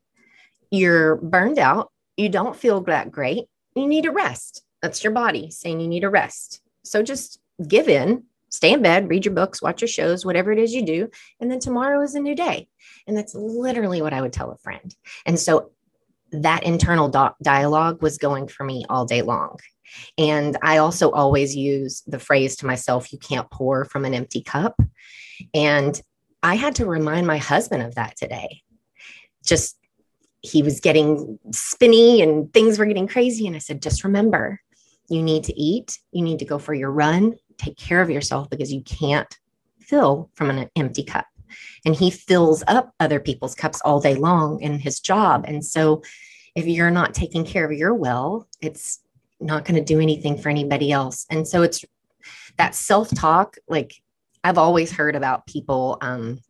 You're 0.71 1.17
burned 1.17 1.59
out. 1.59 1.93
You 2.17 2.29
don't 2.29 2.57
feel 2.57 2.81
that 2.83 3.11
great. 3.11 3.45
You 3.75 3.87
need 3.87 4.07
a 4.07 4.11
rest. 4.11 4.65
That's 4.83 5.03
your 5.03 5.13
body 5.13 5.51
saying 5.51 5.81
you 5.81 5.89
need 5.89 6.05
a 6.05 6.11
rest. 6.11 6.61
So 6.83 7.03
just 7.03 7.41
give 7.67 7.89
in, 7.89 8.25
stay 8.51 8.73
in 8.73 8.83
bed, 8.83 9.09
read 9.09 9.25
your 9.25 9.35
books, 9.35 9.63
watch 9.63 9.81
your 9.81 9.89
shows, 9.89 10.27
whatever 10.27 10.53
it 10.53 10.59
is 10.59 10.75
you 10.75 10.85
do. 10.85 11.09
And 11.41 11.51
then 11.51 11.61
tomorrow 11.61 12.03
is 12.03 12.15
a 12.15 12.21
new 12.21 12.35
day. 12.35 12.69
And 13.07 13.17
that's 13.17 13.35
literally 13.35 14.03
what 14.03 14.13
I 14.13 14.21
would 14.21 14.33
tell 14.33 14.51
a 14.51 14.59
friend. 14.59 14.95
And 15.25 15.39
so 15.39 15.71
that 16.33 16.65
internal 16.65 17.09
do- 17.09 17.35
dialogue 17.43 18.03
was 18.03 18.19
going 18.19 18.49
for 18.49 18.65
me 18.65 18.85
all 18.89 19.05
day 19.05 19.23
long. 19.23 19.59
And 20.19 20.57
I 20.63 20.79
also 20.79 21.11
always 21.11 21.55
use 21.55 22.03
the 22.07 22.19
phrase 22.19 22.57
to 22.57 22.67
myself, 22.67 23.13
you 23.13 23.19
can't 23.19 23.51
pour 23.51 23.85
from 23.85 24.05
an 24.05 24.15
empty 24.15 24.43
cup. 24.43 24.81
And 25.55 26.01
I 26.43 26.57
had 26.57 26.77
to 26.77 26.87
remind 26.87 27.27
my 27.27 27.39
husband 27.39 27.83
of 27.83 27.95
that 27.95 28.17
today. 28.17 28.63
Just 29.45 29.77
he 30.41 30.63
was 30.63 30.81
getting 30.81 31.39
spinny 31.53 32.21
and 32.21 32.53
things 32.53 32.79
were 32.79 32.87
getting 32.87 33.07
crazy. 33.07 33.47
And 33.47 33.55
I 33.55 33.61
said, 33.61 33.83
just 33.83 34.03
remember, 34.03 34.61
you 35.09 35.23
need 35.23 35.45
to 35.45 35.61
eat, 35.61 35.99
you 36.13 36.23
need 36.23 36.39
to 36.39 36.45
go 36.45 36.59
for 36.59 36.75
your 36.75 36.91
run, 36.91 37.35
take 37.59 37.77
care 37.77 38.01
of 38.01 38.11
yourself 38.11 38.49
because 38.51 38.73
you 38.73 38.83
can't 38.83 39.39
fill 39.81 40.31
from 40.35 40.51
an 40.51 40.71
empty 40.77 41.05
cup. 41.05 41.27
And 41.85 41.95
he 41.95 42.11
fills 42.11 42.63
up 42.67 42.95
other 42.99 43.21
people's 43.21 43.55
cups 43.55 43.81
all 43.83 44.01
day 44.01 44.15
long 44.15 44.61
in 44.61 44.79
his 44.79 45.01
job. 45.01 45.45
And 45.47 45.65
so 45.65 46.03
if 46.55 46.67
you're 46.67 46.91
not 46.91 47.15
taking 47.15 47.45
care 47.45 47.65
of 47.65 47.73
your 47.73 47.95
well, 47.95 48.49
it's 48.61 49.01
not 49.41 49.65
going 49.65 49.75
to 49.75 49.85
do 49.85 50.01
anything 50.01 50.39
for 50.39 50.49
anybody 50.49 50.93
else. 50.93 51.27
And 51.31 51.47
so 51.47 51.63
it's 51.63 51.85
that 52.57 52.75
self 52.75 53.11
talk. 53.15 53.57
Like 53.69 53.95
I've 54.45 54.59
always 54.59 54.93
heard 54.93 55.17
about 55.17 55.47
people 55.47 55.99
um, 56.01 56.41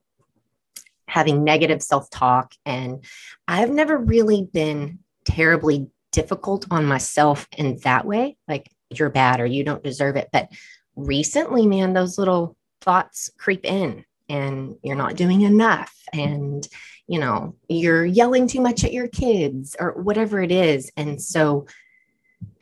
having 1.06 1.44
negative 1.44 1.82
self 1.82 2.10
talk, 2.10 2.54
and 2.64 3.04
I've 3.48 3.70
never 3.70 3.96
really 3.96 4.48
been 4.52 4.98
terribly 5.24 5.88
difficult 6.12 6.66
on 6.70 6.84
myself 6.84 7.48
in 7.56 7.78
that 7.84 8.06
way. 8.06 8.36
Like 8.46 8.70
you're 8.90 9.10
bad 9.10 9.40
or 9.40 9.46
you 9.46 9.64
don't 9.64 9.82
deserve 9.82 10.16
it. 10.16 10.28
But 10.32 10.50
recently, 10.94 11.66
man, 11.66 11.92
those 11.92 12.18
little 12.18 12.56
thoughts 12.80 13.30
creep 13.38 13.64
in 13.64 14.04
and 14.28 14.76
you're 14.82 14.96
not 14.96 15.16
doing 15.16 15.42
enough 15.42 15.94
and 16.12 16.66
you 17.06 17.18
know 17.18 17.54
you're 17.68 18.04
yelling 18.04 18.46
too 18.46 18.60
much 18.60 18.84
at 18.84 18.92
your 18.92 19.08
kids 19.08 19.76
or 19.78 19.92
whatever 20.02 20.40
it 20.40 20.50
is 20.50 20.90
and 20.96 21.20
so 21.20 21.66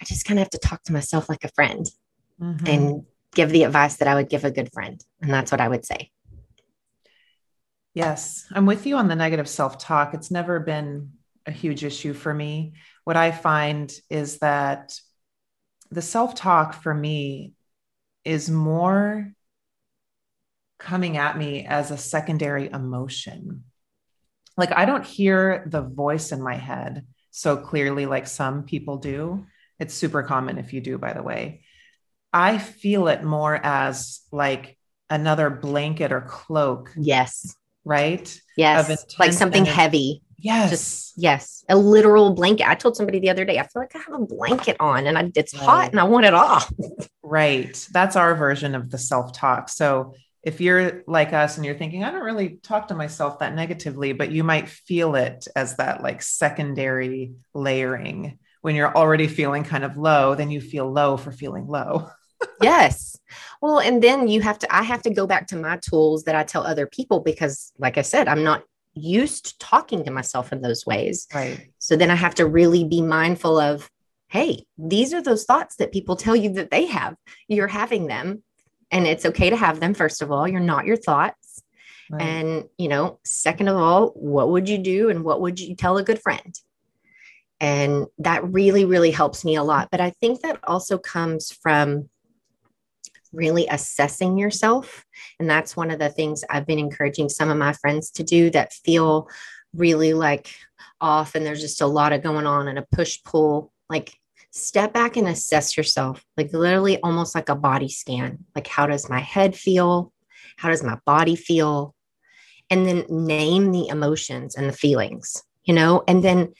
I 0.00 0.04
just 0.04 0.24
kind 0.24 0.38
of 0.38 0.42
have 0.42 0.50
to 0.50 0.58
talk 0.58 0.82
to 0.84 0.92
myself 0.92 1.28
like 1.28 1.44
a 1.44 1.48
friend 1.48 1.86
mm-hmm. 2.40 2.66
and 2.66 3.06
give 3.34 3.50
the 3.50 3.64
advice 3.64 3.96
that 3.96 4.08
I 4.08 4.14
would 4.14 4.28
give 4.28 4.44
a 4.44 4.50
good 4.50 4.72
friend. 4.72 5.02
And 5.20 5.32
that's 5.32 5.52
what 5.52 5.60
I 5.60 5.68
would 5.68 5.84
say. 5.84 6.10
Yes, 7.94 8.46
I'm 8.52 8.66
with 8.66 8.86
you 8.86 8.96
on 8.96 9.08
the 9.08 9.16
negative 9.16 9.48
self 9.48 9.78
talk. 9.78 10.14
It's 10.14 10.30
never 10.30 10.60
been 10.60 11.12
a 11.46 11.50
huge 11.50 11.84
issue 11.84 12.12
for 12.12 12.32
me. 12.32 12.74
What 13.10 13.16
I 13.16 13.32
find 13.32 13.92
is 14.08 14.38
that 14.38 14.96
the 15.90 16.00
self 16.00 16.36
talk 16.36 16.80
for 16.80 16.94
me 16.94 17.54
is 18.24 18.48
more 18.48 19.32
coming 20.78 21.16
at 21.16 21.36
me 21.36 21.66
as 21.66 21.90
a 21.90 21.98
secondary 21.98 22.70
emotion. 22.70 23.64
Like 24.56 24.70
I 24.70 24.84
don't 24.84 25.04
hear 25.04 25.64
the 25.66 25.82
voice 25.82 26.30
in 26.30 26.40
my 26.40 26.54
head 26.54 27.04
so 27.32 27.56
clearly, 27.56 28.06
like 28.06 28.28
some 28.28 28.62
people 28.62 28.98
do. 28.98 29.44
It's 29.80 29.92
super 29.92 30.22
common 30.22 30.58
if 30.58 30.72
you 30.72 30.80
do, 30.80 30.96
by 30.96 31.12
the 31.12 31.24
way. 31.24 31.64
I 32.32 32.58
feel 32.58 33.08
it 33.08 33.24
more 33.24 33.56
as 33.56 34.20
like 34.30 34.78
another 35.08 35.50
blanket 35.50 36.12
or 36.12 36.20
cloak. 36.20 36.92
Yes. 36.96 37.56
Right? 37.84 38.40
Yes. 38.56 39.04
Like 39.18 39.32
something 39.32 39.62
energy. 39.62 39.74
heavy. 39.74 40.22
Yes. 40.40 40.70
Just, 40.70 41.12
yes. 41.16 41.64
A 41.68 41.76
literal 41.76 42.34
blanket. 42.34 42.68
I 42.68 42.74
told 42.74 42.96
somebody 42.96 43.20
the 43.20 43.30
other 43.30 43.44
day, 43.44 43.58
I 43.58 43.62
feel 43.62 43.82
like 43.82 43.94
I 43.94 43.98
have 43.98 44.14
a 44.14 44.24
blanket 44.24 44.76
on 44.80 45.06
and 45.06 45.18
I, 45.18 45.30
it's 45.34 45.54
right. 45.54 45.62
hot 45.62 45.90
and 45.90 46.00
I 46.00 46.04
want 46.04 46.26
it 46.26 46.34
off. 46.34 46.72
right. 47.22 47.88
That's 47.92 48.16
our 48.16 48.34
version 48.34 48.74
of 48.74 48.90
the 48.90 48.98
self 48.98 49.32
talk. 49.32 49.68
So 49.68 50.14
if 50.42 50.60
you're 50.60 51.02
like 51.06 51.32
us 51.32 51.56
and 51.56 51.66
you're 51.66 51.74
thinking, 51.74 52.02
I 52.02 52.10
don't 52.10 52.24
really 52.24 52.58
talk 52.62 52.88
to 52.88 52.94
myself 52.94 53.40
that 53.40 53.54
negatively, 53.54 54.12
but 54.12 54.30
you 54.30 54.42
might 54.42 54.68
feel 54.68 55.14
it 55.14 55.46
as 55.54 55.76
that 55.76 56.02
like 56.02 56.22
secondary 56.22 57.32
layering 57.54 58.38
when 58.62 58.74
you're 58.74 58.94
already 58.94 59.26
feeling 59.26 59.64
kind 59.64 59.84
of 59.84 59.96
low, 59.96 60.34
then 60.34 60.50
you 60.50 60.60
feel 60.60 60.90
low 60.90 61.16
for 61.16 61.32
feeling 61.32 61.66
low. 61.66 62.10
yes. 62.62 63.18
Well, 63.60 63.80
and 63.80 64.02
then 64.02 64.28
you 64.28 64.40
have 64.42 64.58
to, 64.60 64.74
I 64.74 64.82
have 64.82 65.02
to 65.02 65.10
go 65.10 65.26
back 65.26 65.46
to 65.48 65.56
my 65.56 65.78
tools 65.78 66.24
that 66.24 66.34
I 66.34 66.42
tell 66.44 66.66
other 66.66 66.86
people 66.86 67.20
because, 67.20 67.72
like 67.78 67.98
I 67.98 68.02
said, 68.02 68.28
I'm 68.28 68.42
not 68.42 68.62
used 68.94 69.46
to 69.46 69.58
talking 69.58 70.04
to 70.04 70.10
myself 70.10 70.52
in 70.52 70.62
those 70.62 70.84
ways. 70.84 71.26
Right. 71.34 71.70
So 71.78 71.96
then 71.96 72.10
I 72.10 72.16
have 72.16 72.34
to 72.36 72.46
really 72.46 72.84
be 72.84 73.02
mindful 73.02 73.58
of, 73.58 73.90
hey, 74.28 74.64
these 74.78 75.12
are 75.12 75.22
those 75.22 75.44
thoughts 75.44 75.76
that 75.76 75.92
people 75.92 76.16
tell 76.16 76.36
you 76.36 76.52
that 76.54 76.70
they 76.70 76.86
have. 76.86 77.16
You're 77.48 77.68
having 77.68 78.06
them. 78.06 78.42
And 78.90 79.06
it's 79.06 79.26
okay 79.26 79.50
to 79.50 79.56
have 79.56 79.80
them, 79.80 79.94
first 79.94 80.22
of 80.22 80.32
all. 80.32 80.48
You're 80.48 80.60
not 80.60 80.86
your 80.86 80.96
thoughts. 80.96 81.62
Right. 82.10 82.22
And, 82.22 82.64
you 82.76 82.88
know, 82.88 83.20
second 83.24 83.68
of 83.68 83.76
all, 83.76 84.08
what 84.08 84.50
would 84.50 84.68
you 84.68 84.78
do 84.78 85.10
and 85.10 85.22
what 85.22 85.40
would 85.40 85.60
you 85.60 85.76
tell 85.76 85.96
a 85.96 86.02
good 86.02 86.20
friend? 86.20 86.54
And 87.60 88.06
that 88.18 88.42
really, 88.50 88.84
really 88.84 89.10
helps 89.10 89.44
me 89.44 89.54
a 89.54 89.62
lot. 89.62 89.88
But 89.92 90.00
I 90.00 90.10
think 90.10 90.40
that 90.40 90.58
also 90.64 90.98
comes 90.98 91.52
from 91.52 92.08
really 93.32 93.66
assessing 93.68 94.38
yourself. 94.38 95.04
And 95.38 95.48
that's 95.48 95.76
one 95.76 95.90
of 95.90 95.98
the 95.98 96.08
things 96.08 96.44
I've 96.50 96.66
been 96.66 96.78
encouraging 96.78 97.28
some 97.28 97.50
of 97.50 97.56
my 97.56 97.72
friends 97.72 98.10
to 98.12 98.22
do 98.22 98.50
that 98.50 98.72
feel 98.72 99.28
really 99.74 100.14
like 100.14 100.52
off 101.00 101.34
and 101.34 101.46
there's 101.46 101.60
just 101.60 101.80
a 101.80 101.86
lot 101.86 102.12
of 102.12 102.22
going 102.22 102.46
on 102.46 102.68
and 102.68 102.78
a 102.78 102.86
push 102.92 103.22
pull. 103.24 103.72
Like 103.88 104.14
step 104.50 104.92
back 104.92 105.16
and 105.16 105.28
assess 105.28 105.76
yourself, 105.76 106.24
like 106.36 106.52
literally 106.52 107.00
almost 107.02 107.34
like 107.34 107.48
a 107.48 107.56
body 107.56 107.88
scan. 107.88 108.44
Like, 108.54 108.66
how 108.66 108.86
does 108.86 109.08
my 109.08 109.20
head 109.20 109.56
feel? 109.56 110.12
How 110.56 110.68
does 110.68 110.82
my 110.82 110.98
body 111.06 111.36
feel? 111.36 111.94
And 112.68 112.86
then 112.86 113.04
name 113.08 113.72
the 113.72 113.88
emotions 113.88 114.54
and 114.54 114.68
the 114.68 114.72
feelings, 114.72 115.42
you 115.64 115.74
know, 115.74 116.04
and 116.06 116.22
then 116.22 116.52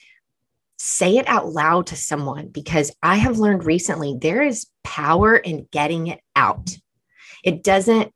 say 0.83 1.17
it 1.17 1.29
out 1.29 1.47
loud 1.47 1.85
to 1.85 1.95
someone 1.95 2.47
because 2.47 2.91
I 3.03 3.17
have 3.17 3.37
learned 3.37 3.65
recently 3.65 4.17
there 4.19 4.41
is 4.41 4.65
power 4.83 5.35
in 5.35 5.67
getting 5.71 6.07
it 6.07 6.19
out. 6.35 6.75
It 7.43 7.63
doesn't 7.63 8.11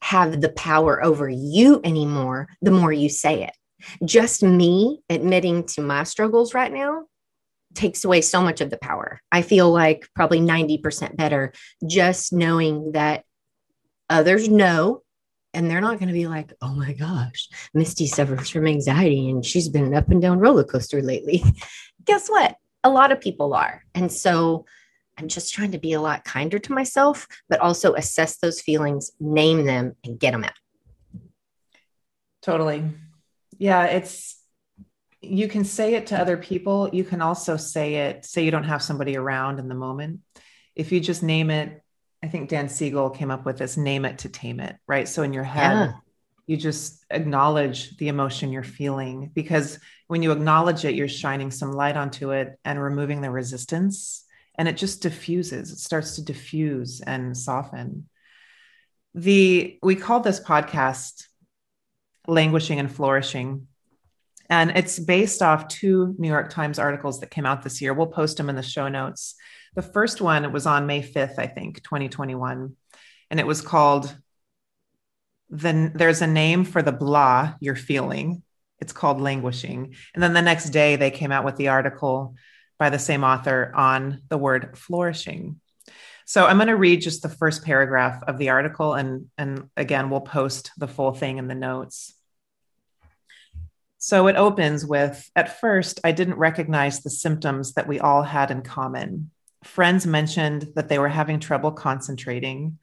have 0.00 0.40
the 0.40 0.48
power 0.48 1.02
over 1.02 1.28
you 1.28 1.80
anymore 1.84 2.48
the 2.60 2.72
more 2.72 2.92
you 2.92 3.08
say 3.08 3.44
it. 3.44 3.52
Just 4.04 4.42
me 4.42 4.98
admitting 5.08 5.64
to 5.66 5.80
my 5.80 6.02
struggles 6.02 6.54
right 6.54 6.72
now 6.72 7.04
takes 7.74 8.04
away 8.04 8.20
so 8.20 8.42
much 8.42 8.60
of 8.60 8.70
the 8.70 8.78
power. 8.78 9.20
I 9.30 9.42
feel 9.42 9.70
like 9.70 10.08
probably 10.12 10.40
90% 10.40 11.16
better 11.16 11.52
just 11.86 12.32
knowing 12.32 12.92
that 12.92 13.22
others 14.10 14.48
know 14.48 15.02
and 15.54 15.70
they're 15.70 15.80
not 15.80 15.98
going 15.98 16.08
to 16.08 16.14
be 16.14 16.26
like, 16.26 16.52
oh 16.62 16.74
my 16.74 16.92
gosh, 16.92 17.48
Misty 17.74 18.06
suffers 18.06 18.48
from 18.48 18.66
anxiety 18.66 19.28
and 19.28 19.44
she's 19.44 19.68
been 19.68 19.84
an 19.84 19.94
up 19.94 20.10
and 20.10 20.20
down 20.20 20.38
roller 20.38 20.64
coaster 20.64 21.02
lately. 21.02 21.44
Guess 22.04 22.28
what? 22.28 22.56
A 22.84 22.90
lot 22.90 23.12
of 23.12 23.20
people 23.20 23.54
are. 23.54 23.82
And 23.94 24.10
so 24.10 24.64
I'm 25.18 25.28
just 25.28 25.54
trying 25.54 25.72
to 25.72 25.78
be 25.78 25.92
a 25.92 26.00
lot 26.00 26.24
kinder 26.24 26.58
to 26.58 26.72
myself, 26.72 27.28
but 27.48 27.60
also 27.60 27.94
assess 27.94 28.38
those 28.38 28.60
feelings, 28.60 29.12
name 29.20 29.64
them, 29.64 29.94
and 30.04 30.18
get 30.18 30.32
them 30.32 30.44
out. 30.44 30.52
Totally. 32.42 32.84
Yeah, 33.58 33.84
it's 33.84 34.40
you 35.20 35.46
can 35.46 35.64
say 35.64 35.94
it 35.94 36.08
to 36.08 36.18
other 36.18 36.36
people. 36.36 36.90
You 36.92 37.04
can 37.04 37.22
also 37.22 37.56
say 37.56 37.94
it, 37.94 38.24
say 38.24 38.44
you 38.44 38.50
don't 38.50 38.64
have 38.64 38.82
somebody 38.82 39.16
around 39.16 39.60
in 39.60 39.68
the 39.68 39.74
moment. 39.74 40.20
If 40.74 40.90
you 40.90 40.98
just 40.98 41.22
name 41.22 41.50
it, 41.50 41.80
I 42.24 42.28
think 42.28 42.48
Dan 42.48 42.68
Siegel 42.68 43.10
came 43.10 43.30
up 43.30 43.46
with 43.46 43.58
this 43.58 43.76
name 43.76 44.04
it 44.04 44.18
to 44.18 44.28
tame 44.28 44.58
it, 44.58 44.76
right? 44.88 45.08
So 45.08 45.22
in 45.22 45.32
your 45.32 45.44
head, 45.44 45.72
yeah. 45.72 45.92
You 46.46 46.56
just 46.56 47.04
acknowledge 47.10 47.96
the 47.96 48.08
emotion 48.08 48.52
you're 48.52 48.62
feeling 48.62 49.30
because 49.34 49.78
when 50.08 50.22
you 50.22 50.32
acknowledge 50.32 50.84
it, 50.84 50.94
you're 50.94 51.08
shining 51.08 51.50
some 51.50 51.72
light 51.72 51.96
onto 51.96 52.30
it 52.32 52.58
and 52.64 52.82
removing 52.82 53.20
the 53.20 53.30
resistance. 53.30 54.24
And 54.56 54.68
it 54.68 54.76
just 54.76 55.02
diffuses, 55.02 55.70
it 55.70 55.78
starts 55.78 56.16
to 56.16 56.24
diffuse 56.24 57.00
and 57.00 57.36
soften. 57.36 58.08
The 59.14 59.78
we 59.82 59.96
call 59.96 60.20
this 60.20 60.40
podcast 60.40 61.26
languishing 62.26 62.78
and 62.78 62.90
flourishing. 62.90 63.66
And 64.50 64.72
it's 64.72 64.98
based 64.98 65.42
off 65.42 65.68
two 65.68 66.14
New 66.18 66.28
York 66.28 66.50
Times 66.50 66.78
articles 66.78 67.20
that 67.20 67.30
came 67.30 67.46
out 67.46 67.62
this 67.62 67.80
year. 67.80 67.94
We'll 67.94 68.06
post 68.06 68.36
them 68.36 68.50
in 68.50 68.56
the 68.56 68.62
show 68.62 68.88
notes. 68.88 69.34
The 69.74 69.82
first 69.82 70.20
one 70.20 70.52
was 70.52 70.66
on 70.66 70.86
May 70.86 71.02
5th, 71.02 71.38
I 71.38 71.46
think, 71.46 71.82
2021. 71.82 72.76
And 73.30 73.40
it 73.40 73.46
was 73.46 73.62
called 73.62 74.14
Then 75.52 75.92
There's 75.94 76.20
a 76.20 76.26
Name 76.26 76.64
for 76.64 76.82
the 76.82 76.90
Blah 76.90 77.54
You're 77.60 77.76
Feeling 77.76 78.42
it's 78.82 78.92
called 78.92 79.20
Languishing. 79.20 79.94
And 80.12 80.20
then 80.20 80.32
the 80.32 80.42
next 80.42 80.70
day, 80.70 80.96
they 80.96 81.12
came 81.12 81.30
out 81.30 81.44
with 81.44 81.54
the 81.54 81.68
article 81.68 82.34
by 82.80 82.90
the 82.90 82.98
same 82.98 83.22
author 83.22 83.70
on 83.76 84.22
the 84.28 84.36
word 84.36 84.76
flourishing. 84.76 85.60
So 86.26 86.46
I'm 86.46 86.56
going 86.56 86.66
to 86.66 86.76
read 86.76 87.00
just 87.00 87.22
the 87.22 87.28
first 87.28 87.64
paragraph 87.64 88.24
of 88.26 88.38
the 88.38 88.48
article, 88.48 88.94
and, 88.94 89.30
and 89.38 89.68
again, 89.76 90.10
we'll 90.10 90.20
post 90.20 90.72
the 90.78 90.88
full 90.88 91.12
thing 91.12 91.38
in 91.38 91.46
the 91.46 91.54
notes. 91.54 92.12
So 93.98 94.26
it 94.26 94.34
opens 94.34 94.84
with 94.84 95.30
At 95.36 95.60
first, 95.60 96.00
I 96.02 96.10
didn't 96.10 96.34
recognize 96.34 97.02
the 97.02 97.10
symptoms 97.10 97.74
that 97.74 97.86
we 97.86 98.00
all 98.00 98.24
had 98.24 98.50
in 98.50 98.62
common. 98.62 99.30
Friends 99.62 100.08
mentioned 100.08 100.72
that 100.74 100.88
they 100.88 100.98
were 100.98 101.08
having 101.08 101.38
trouble 101.38 101.70
concentrating. 101.70 102.78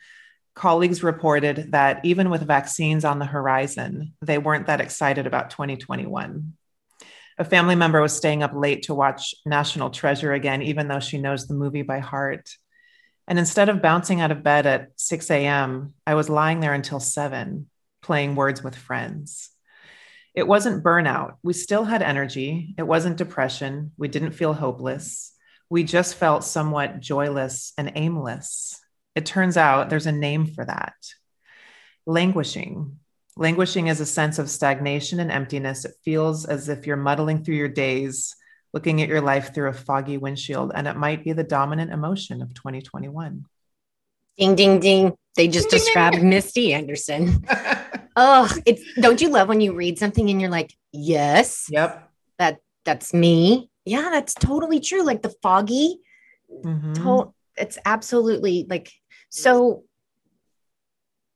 Colleagues 0.60 1.04
reported 1.04 1.72
that 1.72 2.04
even 2.04 2.30
with 2.30 2.46
vaccines 2.46 3.06
on 3.06 3.18
the 3.18 3.25
horizon, 3.25 4.13
they 4.22 4.38
weren't 4.38 4.68
that 4.68 4.82
excited 4.82 5.25
about 5.25 5.51
2021. 5.51 6.51
A 7.38 7.46
family 7.46 7.75
member 7.75 8.01
was 8.01 8.12
staying 8.12 8.44
up 8.44 8.51
late 8.54 8.84
to 8.84 8.94
watch 8.94 9.34
National 9.46 9.89
Treasure 9.89 10.34
again, 10.34 10.62
even 10.62 10.89
though 10.89 11.00
she 11.00 11.18
knows 11.18 11.48
the 11.48 11.54
movie 11.54 11.84
by 11.84 12.00
heart. 12.00 12.50
And 13.25 13.39
instead 13.39 13.70
of 13.70 13.82
bouncing 13.82 14.20
out 14.20 14.32
of 14.32 14.44
bed 14.44 14.66
at 14.66 14.89
6 14.98 15.32
a.m., 15.32 15.94
I 16.06 16.16
was 16.16 16.30
lying 16.30 16.60
there 16.60 16.74
until 16.74 17.00
7, 17.00 17.70
playing 18.01 18.36
words 18.36 18.62
with 18.62 18.75
friends. 18.75 19.51
It 20.36 20.46
wasn't 20.46 20.84
burnout. 20.84 21.36
We 21.42 21.54
still 21.54 21.86
had 21.86 22.01
energy. 22.01 22.75
It 22.78 22.84
wasn't 22.84 23.16
depression. 23.16 23.94
We 23.96 24.10
didn't 24.10 24.34
feel 24.34 24.51
hopeless. 24.51 25.32
We 25.70 25.86
just 25.86 26.16
felt 26.16 26.44
somewhat 26.44 27.00
joyless 27.00 27.72
and 27.78 27.94
aimless. 27.96 28.82
It 29.16 29.25
turns 29.25 29.58
out 29.58 29.89
there's 29.89 30.06
a 30.06 30.12
name 30.12 30.46
for 30.46 30.66
that 30.66 30.94
languishing. 32.10 32.98
Languishing 33.38 33.88
is 33.88 34.01
a 34.01 34.06
sense 34.06 34.39
of 34.39 34.50
stagnation 34.50 35.20
and 35.20 35.32
emptiness. 35.32 35.86
It 35.86 35.94
feels 36.04 36.46
as 36.46 36.68
if 36.68 36.86
you're 36.86 36.98
muddling 36.98 37.44
through 37.44 37.56
your 37.56 37.70
days, 37.70 38.36
looking 38.74 39.01
at 39.01 39.08
your 39.08 39.22
life 39.22 39.54
through 39.54 39.70
a 39.70 39.74
foggy 39.74 40.18
windshield, 40.18 40.72
and 40.75 40.88
it 40.88 40.98
might 40.98 41.24
be 41.24 41.32
the 41.32 41.44
dominant 41.44 41.92
emotion 41.92 42.42
of 42.42 42.54
2021. 42.54 43.46
Ding, 44.38 44.56
ding, 44.56 44.80
ding. 44.80 45.13
They 45.36 45.48
just 45.48 45.70
ding, 45.70 45.80
described 45.80 46.16
ding, 46.16 46.24
ding. 46.24 46.30
Misty 46.30 46.74
Anderson. 46.74 47.46
oh, 48.16 48.51
it's 48.66 48.84
don't 48.96 49.22
you 49.22 49.30
love 49.30 49.48
when 49.48 49.62
you 49.62 49.74
read 49.74 50.00
something 50.00 50.30
and 50.30 50.42
you're 50.42 50.50
like, 50.50 50.74
yes, 50.92 51.68
yep, 51.70 52.10
that 52.39 52.58
that's 52.84 53.13
me. 53.13 53.70
Yeah, 53.86 54.10
that's 54.12 54.34
totally 54.34 54.80
true. 54.80 55.04
Like 55.04 55.22
the 55.22 55.34
foggy, 55.42 56.00
mm-hmm. 56.51 56.94
to- 56.94 57.34
it's 57.60 57.78
absolutely 57.86 58.66
like 58.70 58.92
so. 59.30 59.84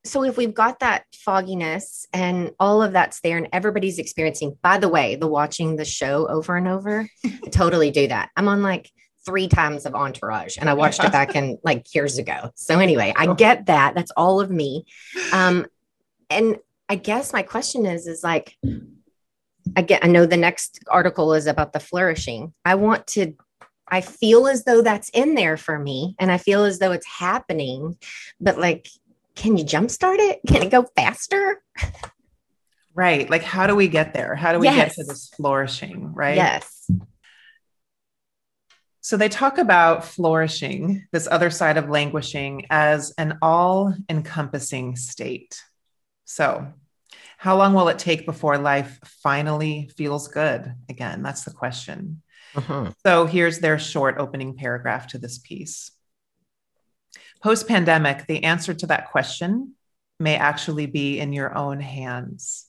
So 0.06 0.22
if 0.22 0.36
we've 0.36 0.52
got 0.52 0.80
that 0.80 1.04
fogginess 1.14 2.06
and 2.12 2.50
all 2.60 2.82
of 2.82 2.92
that's 2.92 3.20
there 3.20 3.38
and 3.38 3.48
everybody's 3.54 3.98
experiencing, 3.98 4.58
by 4.60 4.76
the 4.76 4.88
way, 4.88 5.16
the 5.16 5.26
watching 5.26 5.76
the 5.76 5.84
show 5.86 6.26
over 6.28 6.56
and 6.56 6.68
over, 6.68 7.08
I 7.24 7.48
totally 7.50 7.90
do 7.90 8.08
that. 8.08 8.28
I'm 8.36 8.48
on 8.48 8.62
like 8.62 8.90
three 9.24 9.48
times 9.48 9.86
of 9.86 9.94
Entourage 9.94 10.58
and 10.58 10.68
I 10.68 10.74
watched 10.74 11.02
it 11.02 11.10
back 11.10 11.34
in 11.34 11.58
like 11.64 11.94
years 11.94 12.18
ago. 12.18 12.50
So 12.54 12.80
anyway, 12.80 13.14
I 13.16 13.32
get 13.32 13.64
that. 13.66 13.94
That's 13.94 14.10
all 14.10 14.42
of 14.42 14.50
me. 14.50 14.84
Um, 15.32 15.66
and 16.28 16.58
I 16.90 16.96
guess 16.96 17.32
my 17.32 17.40
question 17.42 17.86
is, 17.86 18.06
is 18.06 18.22
like, 18.22 18.58
I 19.74 19.80
get, 19.80 20.04
I 20.04 20.08
know 20.08 20.26
the 20.26 20.36
next 20.36 20.80
article 20.90 21.32
is 21.32 21.46
about 21.46 21.72
the 21.72 21.80
flourishing. 21.80 22.52
I 22.66 22.74
want 22.74 23.06
to, 23.08 23.34
I 23.88 24.00
feel 24.00 24.46
as 24.46 24.64
though 24.64 24.82
that's 24.82 25.10
in 25.10 25.34
there 25.34 25.56
for 25.56 25.78
me 25.78 26.16
and 26.18 26.32
I 26.32 26.38
feel 26.38 26.64
as 26.64 26.78
though 26.78 26.92
it's 26.92 27.06
happening, 27.06 27.98
but 28.40 28.58
like, 28.58 28.88
can 29.34 29.56
you 29.56 29.64
jumpstart 29.64 30.18
it? 30.18 30.40
Can 30.46 30.62
it 30.62 30.70
go 30.70 30.86
faster? 30.96 31.62
Right. 32.94 33.28
Like, 33.28 33.42
how 33.42 33.66
do 33.66 33.74
we 33.74 33.88
get 33.88 34.14
there? 34.14 34.36
How 34.36 34.52
do 34.52 34.60
we 34.60 34.68
yes. 34.68 34.76
get 34.76 34.94
to 34.94 35.04
this 35.04 35.28
flourishing? 35.36 36.14
Right. 36.14 36.36
Yes. 36.36 36.88
So 39.00 39.18
they 39.18 39.28
talk 39.28 39.58
about 39.58 40.04
flourishing, 40.04 41.06
this 41.12 41.28
other 41.30 41.50
side 41.50 41.76
of 41.76 41.90
languishing, 41.90 42.66
as 42.70 43.12
an 43.18 43.38
all 43.42 43.94
encompassing 44.08 44.96
state. 44.96 45.60
So, 46.24 46.72
how 47.36 47.58
long 47.58 47.74
will 47.74 47.88
it 47.88 47.98
take 47.98 48.24
before 48.24 48.56
life 48.56 48.98
finally 49.22 49.90
feels 49.94 50.28
good 50.28 50.72
again? 50.88 51.22
That's 51.22 51.44
the 51.44 51.50
question. 51.50 52.22
Uh-huh. 52.54 52.92
So, 53.04 53.26
here's 53.26 53.58
their 53.58 53.78
short 53.78 54.16
opening 54.18 54.56
paragraph 54.56 55.08
to 55.08 55.18
this 55.18 55.38
piece. 55.38 55.90
Post 57.42 57.68
pandemic, 57.68 58.26
the 58.26 58.44
answer 58.44 58.72
to 58.74 58.86
that 58.86 59.10
question 59.10 59.74
may 60.18 60.36
actually 60.36 60.86
be 60.86 61.18
in 61.18 61.32
your 61.32 61.56
own 61.56 61.80
hands. 61.80 62.66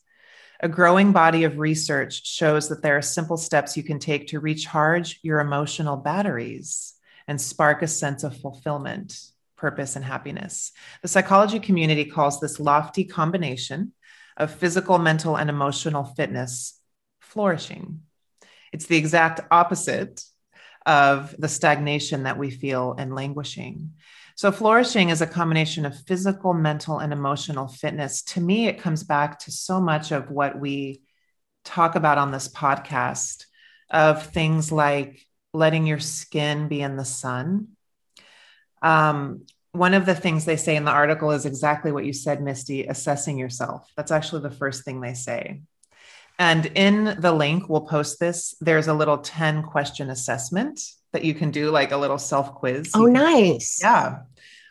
A 0.60 0.69
growing 0.69 1.12
body 1.12 1.43
of 1.43 1.60
research 1.60 2.26
shows 2.26 2.69
that 2.69 2.82
there 2.82 2.98
are 2.98 3.02
simple 3.02 3.38
steps 3.38 3.78
you 3.78 3.84
can 3.84 4.00
take 4.00 4.28
to 4.28 4.39
recharge 4.39 5.19
your 5.21 5.39
emotional 5.39 5.98
batteries 5.98 6.93
and 7.28 7.39
spark 7.39 7.82
a 7.82 7.88
sense 7.88 8.24
of 8.24 8.38
fulfillment, 8.38 9.19
purpose, 9.58 9.95
and 9.95 10.06
happiness. 10.06 10.71
The 11.02 11.08
psychology 11.08 11.60
community 11.60 12.06
calls 12.06 12.39
this 12.39 12.60
lofty 12.60 13.04
combination 13.04 13.93
of 14.38 14.52
physical, 14.52 14.98
mental, 14.98 15.38
and 15.38 15.50
emotional 15.50 16.04
fitness 16.04 16.80
flourishing. 17.19 18.02
It's 18.71 18.86
the 18.86 18.97
exact 18.97 19.41
opposite 19.51 20.23
of 20.86 21.36
the 21.39 21.47
stagnation 21.49 22.23
that 22.23 22.38
we 22.38 22.51
feel 22.51 22.95
and 22.97 23.15
languishing. 23.15 23.93
So, 24.36 24.51
flourishing 24.51 25.10
is 25.10 25.21
a 25.21 25.28
combination 25.28 25.86
of 25.86 25.97
physical, 26.06 26.54
mental, 26.54 26.99
and 26.99 27.13
emotional 27.13 27.67
fitness. 27.67 28.21
To 28.23 28.41
me, 28.41 28.67
it 28.67 28.80
comes 28.80 29.04
back 29.04 29.39
to 29.39 29.51
so 29.51 29.80
much 29.80 30.12
of 30.12 30.30
what 30.30 30.60
we 30.60 31.01
talk 31.63 31.95
about 31.95 32.17
on 32.17 32.32
this 32.32 32.47
podcast 32.47 33.45
of 33.89 34.28
things 34.28 34.71
like 34.71 35.25
letting 35.54 35.88
your 35.88 35.99
skin 35.99 36.67
be 36.67 36.82
in 36.82 36.97
the 36.97 37.06
sun. 37.06 37.69
Um, 38.82 39.45
one 39.71 39.93
of 39.93 40.06
the 40.06 40.15
things 40.15 40.45
they 40.45 40.58
say 40.58 40.75
in 40.75 40.86
the 40.86 40.91
article 40.91 41.32
is 41.32 41.45
exactly 41.45 41.91
what 41.91 42.06
you 42.06 42.13
said, 42.13 42.41
Misty 42.41 42.86
assessing 42.86 43.38
yourself. 43.38 43.89
That's 43.97 44.12
actually 44.12 44.43
the 44.43 44.51
first 44.51 44.86
thing 44.86 45.01
they 45.01 45.13
say. 45.13 45.62
And 46.38 46.65
in 46.67 47.15
the 47.19 47.32
link, 47.32 47.69
we'll 47.69 47.82
post 47.82 48.19
this. 48.19 48.56
There's 48.60 48.88
a 48.88 48.93
little 48.93 49.17
10 49.17 49.63
question 49.63 50.10
assessment 50.10 50.82
that 51.13 51.24
you 51.24 51.34
can 51.34 51.52
do 51.52 51.71
like 51.71 51.91
a 51.91 51.98
little 51.98 52.17
self 52.17 52.54
quiz. 52.56 52.91
Oh, 52.93 53.06
nice. 53.06 53.80
Yeah. 53.82 54.19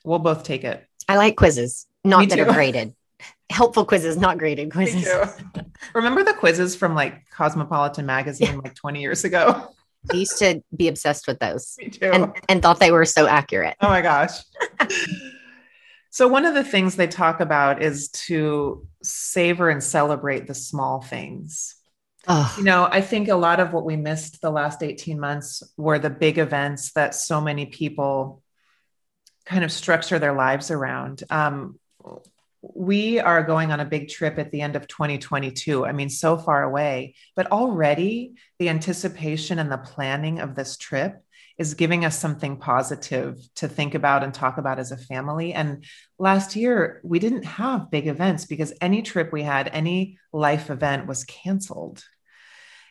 We'll 0.04 0.18
both 0.18 0.42
take 0.44 0.64
it. 0.64 0.86
I 1.08 1.16
like 1.16 1.36
quizzes, 1.36 1.86
not 2.04 2.20
Me 2.20 2.26
that 2.26 2.36
too. 2.36 2.42
are 2.42 2.52
graded. 2.52 2.94
Helpful 3.50 3.84
quizzes, 3.84 4.16
not 4.16 4.38
graded 4.38 4.70
quizzes. 4.72 5.08
Remember 5.94 6.22
the 6.24 6.34
quizzes 6.34 6.76
from 6.76 6.94
like 6.94 7.28
Cosmopolitan 7.30 8.04
magazine 8.06 8.58
like 8.58 8.74
20 8.74 9.00
years 9.00 9.24
ago? 9.24 9.68
I 10.12 10.16
used 10.16 10.38
to 10.38 10.62
be 10.76 10.88
obsessed 10.88 11.26
with 11.26 11.38
those. 11.38 11.76
Me 11.78 11.88
too. 11.88 12.10
And, 12.10 12.32
and 12.48 12.62
thought 12.62 12.80
they 12.80 12.90
were 12.90 13.04
so 13.06 13.26
accurate. 13.26 13.76
Oh 13.80 13.88
my 13.88 14.02
gosh. 14.02 14.32
so, 16.14 16.28
one 16.28 16.44
of 16.44 16.54
the 16.54 16.62
things 16.62 16.94
they 16.94 17.08
talk 17.08 17.40
about 17.40 17.82
is 17.82 18.08
to 18.26 18.86
savor 19.02 19.68
and 19.68 19.82
celebrate 19.82 20.46
the 20.46 20.54
small 20.54 21.02
things. 21.02 21.74
Oh. 22.28 22.54
You 22.56 22.62
know, 22.62 22.86
I 22.88 23.00
think 23.00 23.26
a 23.26 23.34
lot 23.34 23.58
of 23.58 23.72
what 23.72 23.84
we 23.84 23.96
missed 23.96 24.40
the 24.40 24.52
last 24.52 24.84
18 24.84 25.18
months 25.18 25.64
were 25.76 25.98
the 25.98 26.10
big 26.10 26.38
events 26.38 26.92
that 26.92 27.16
so 27.16 27.40
many 27.40 27.66
people 27.66 28.44
kind 29.44 29.64
of 29.64 29.72
structure 29.72 30.20
their 30.20 30.34
lives 30.34 30.70
around. 30.70 31.24
Um, 31.30 31.80
we 32.62 33.18
are 33.18 33.42
going 33.42 33.72
on 33.72 33.80
a 33.80 33.84
big 33.84 34.08
trip 34.08 34.38
at 34.38 34.52
the 34.52 34.60
end 34.60 34.76
of 34.76 34.86
2022. 34.86 35.84
I 35.84 35.90
mean, 35.90 36.10
so 36.10 36.38
far 36.38 36.62
away, 36.62 37.16
but 37.34 37.50
already 37.50 38.34
the 38.60 38.68
anticipation 38.68 39.58
and 39.58 39.72
the 39.72 39.78
planning 39.78 40.38
of 40.38 40.54
this 40.54 40.76
trip 40.76 41.24
is 41.56 41.74
giving 41.74 42.04
us 42.04 42.18
something 42.18 42.56
positive 42.56 43.38
to 43.56 43.68
think 43.68 43.94
about 43.94 44.24
and 44.24 44.34
talk 44.34 44.58
about 44.58 44.78
as 44.78 44.90
a 44.90 44.96
family. 44.96 45.52
And 45.52 45.84
last 46.18 46.56
year, 46.56 47.00
we 47.04 47.18
didn't 47.18 47.44
have 47.44 47.90
big 47.90 48.08
events 48.08 48.44
because 48.44 48.72
any 48.80 49.02
trip 49.02 49.32
we 49.32 49.42
had, 49.42 49.68
any 49.72 50.18
life 50.32 50.70
event 50.70 51.06
was 51.06 51.24
canceled 51.24 52.02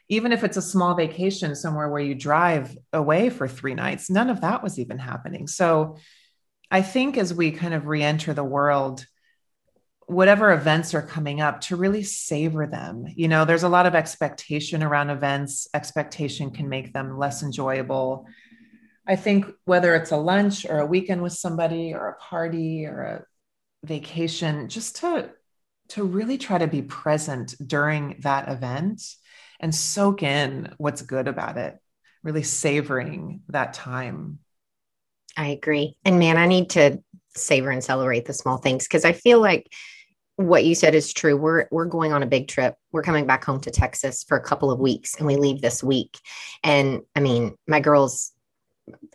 even 0.10 0.32
if 0.32 0.44
it's 0.44 0.58
a 0.58 0.62
small 0.62 0.96
vacation 0.96 1.56
somewhere 1.56 1.90
where 1.90 2.02
you 2.02 2.14
drive 2.14 2.78
away 2.92 3.30
for 3.30 3.48
three 3.48 3.74
nights, 3.74 4.10
none 4.10 4.30
of 4.30 4.42
that 4.42 4.62
was 4.62 4.78
even 4.78 5.00
happening. 5.00 5.48
So 5.48 5.98
I 6.70 6.82
think 6.82 7.18
as 7.18 7.34
we 7.34 7.52
kind 7.52 7.74
of 7.74 7.88
re 7.88 8.04
enter 8.04 8.34
the 8.34 8.44
world, 8.44 9.06
whatever 10.06 10.52
events 10.52 10.94
are 10.94 11.02
coming 11.02 11.40
up, 11.40 11.62
to 11.62 11.76
really 11.76 12.04
savor 12.04 12.68
them. 12.68 13.06
You 13.16 13.30
know, 13.30 13.46
there's 13.46 13.64
a 13.64 13.70
lot 13.70 13.86
of 13.86 13.96
expectation 13.96 14.84
around 14.84 15.10
events, 15.10 15.68
expectation 15.74 16.52
can 16.52 16.68
make 16.68 16.92
them 16.92 17.18
less 17.18 17.42
enjoyable. 17.42 18.28
I 19.08 19.16
think 19.16 19.46
whether 19.66 19.96
it's 19.96 20.12
a 20.12 20.18
lunch 20.18 20.66
or 20.66 20.80
a 20.80 20.86
weekend 20.86 21.22
with 21.22 21.34
somebody 21.34 21.94
or 21.94 22.08
a 22.08 22.18
party 22.18 22.86
or 22.86 23.02
a 23.02 23.26
vacation, 23.86 24.70
just 24.70 24.98
to 24.98 25.32
to 25.90 26.04
really 26.04 26.38
try 26.38 26.58
to 26.58 26.68
be 26.68 26.82
present 26.82 27.56
during 27.66 28.16
that 28.22 28.48
event 28.48 29.04
and 29.60 29.76
soak 29.76 30.24
in 30.24 30.74
what's 30.78 31.02
good 31.02 31.28
about 31.28 31.58
it, 31.58 31.78
really 32.24 32.44
savoring 32.44 33.42
that 33.50 33.74
time. 33.74 34.40
I 35.36 35.48
agree. 35.48 35.98
And 36.06 36.20
man, 36.20 36.38
I 36.38 36.48
need 36.48 36.72
to 36.72 37.04
savor 37.36 37.70
and 37.72 37.84
celebrate 37.84 38.26
the 38.26 38.34
small 38.34 38.58
things 38.58 38.88
because 38.88 39.04
I 39.04 39.12
feel 39.12 39.42
like 39.42 39.68
what 40.38 40.64
you 40.64 40.76
said 40.76 40.96
is 40.96 41.14
true. 41.14 41.36
We're 41.36 41.68
we're 41.72 41.86
going 41.86 42.14
on 42.14 42.24
a 42.24 42.28
big 42.28 42.48
trip. 42.48 42.76
We're 42.92 43.04
coming 43.04 43.28
back 43.28 43.44
home 43.44 43.60
to 43.62 43.72
Texas 43.72 44.24
for 44.24 44.38
a 44.38 44.44
couple 44.44 44.72
of 44.72 44.80
weeks 44.80 45.16
and 45.16 45.28
we 45.28 45.36
leave 45.36 45.62
this 45.62 45.84
week. 45.84 46.18
And 46.64 47.02
I 47.16 47.20
mean, 47.20 47.56
my 47.68 47.80
girls 47.80 48.32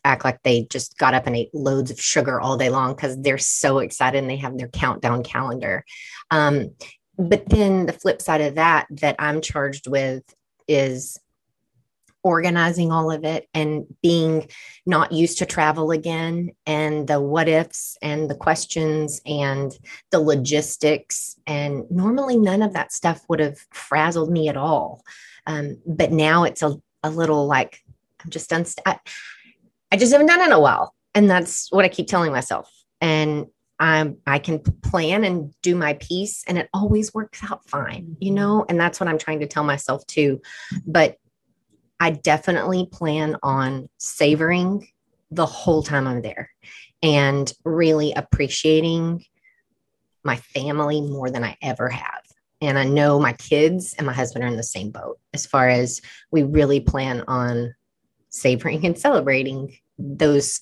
act 0.04 0.24
like 0.24 0.42
they 0.42 0.62
just 0.70 0.96
got 0.98 1.14
up 1.14 1.26
and 1.26 1.36
ate 1.36 1.54
loads 1.54 1.90
of 1.90 2.00
sugar 2.00 2.40
all 2.40 2.56
day 2.56 2.70
long 2.70 2.94
because 2.94 3.20
they're 3.20 3.38
so 3.38 3.78
excited 3.78 4.18
and 4.18 4.30
they 4.30 4.36
have 4.36 4.56
their 4.56 4.68
countdown 4.68 5.22
calendar. 5.22 5.84
Um, 6.30 6.70
but 7.18 7.48
then 7.48 7.86
the 7.86 7.92
flip 7.92 8.22
side 8.22 8.40
of 8.40 8.54
that 8.54 8.86
that 8.90 9.16
I'm 9.18 9.40
charged 9.40 9.88
with 9.88 10.22
is 10.68 11.18
organizing 12.22 12.92
all 12.92 13.10
of 13.10 13.24
it 13.24 13.48
and 13.54 13.86
being 14.02 14.48
not 14.84 15.12
used 15.12 15.38
to 15.38 15.46
travel 15.46 15.90
again 15.90 16.50
and 16.66 17.06
the 17.06 17.20
what 17.20 17.48
ifs 17.48 17.96
and 18.02 18.28
the 18.28 18.34
questions 18.34 19.20
and 19.24 19.72
the 20.10 20.20
logistics 20.20 21.36
and 21.46 21.88
normally 21.90 22.36
none 22.36 22.62
of 22.62 22.72
that 22.72 22.92
stuff 22.92 23.22
would 23.28 23.40
have 23.40 23.58
frazzled 23.72 24.30
me 24.30 24.48
at 24.48 24.56
all 24.56 25.02
um, 25.46 25.78
but 25.86 26.10
now 26.10 26.44
it's 26.44 26.62
a, 26.62 26.76
a 27.04 27.10
little 27.10 27.46
like 27.46 27.80
i'm 28.22 28.30
just 28.30 28.50
unst- 28.50 28.80
I, 28.84 28.98
I 29.90 29.96
just 29.96 30.12
haven't 30.12 30.26
done 30.26 30.40
it 30.40 30.46
in 30.46 30.52
a 30.52 30.60
while 30.60 30.94
and 31.14 31.30
that's 31.30 31.70
what 31.72 31.84
i 31.84 31.88
keep 31.88 32.06
telling 32.06 32.32
myself 32.32 32.70
and 33.00 33.46
I'm, 33.80 34.16
I 34.26 34.38
can 34.38 34.58
plan 34.58 35.24
and 35.24 35.54
do 35.62 35.76
my 35.76 35.94
piece 35.94 36.44
and 36.46 36.58
it 36.58 36.68
always 36.74 37.14
works 37.14 37.40
out 37.48 37.68
fine, 37.68 38.16
you 38.20 38.28
mm-hmm. 38.28 38.34
know? 38.34 38.66
And 38.68 38.80
that's 38.80 38.98
what 38.98 39.08
I'm 39.08 39.18
trying 39.18 39.40
to 39.40 39.46
tell 39.46 39.64
myself 39.64 40.06
too. 40.06 40.40
But 40.86 41.16
I 42.00 42.10
definitely 42.10 42.88
plan 42.90 43.36
on 43.42 43.88
savoring 43.98 44.88
the 45.30 45.46
whole 45.46 45.82
time 45.82 46.06
I'm 46.06 46.22
there 46.22 46.50
and 47.02 47.52
really 47.64 48.12
appreciating 48.12 49.24
my 50.24 50.36
family 50.36 51.00
more 51.00 51.30
than 51.30 51.44
I 51.44 51.56
ever 51.62 51.88
have. 51.88 52.22
And 52.60 52.78
I 52.78 52.84
know 52.84 53.20
my 53.20 53.34
kids 53.34 53.94
and 53.94 54.06
my 54.06 54.12
husband 54.12 54.44
are 54.44 54.48
in 54.48 54.56
the 54.56 54.64
same 54.64 54.90
boat 54.90 55.18
as 55.32 55.46
far 55.46 55.68
as 55.68 56.00
we 56.32 56.42
really 56.42 56.80
plan 56.80 57.22
on 57.28 57.74
savoring 58.30 58.84
and 58.84 58.98
celebrating 58.98 59.76
those 59.98 60.60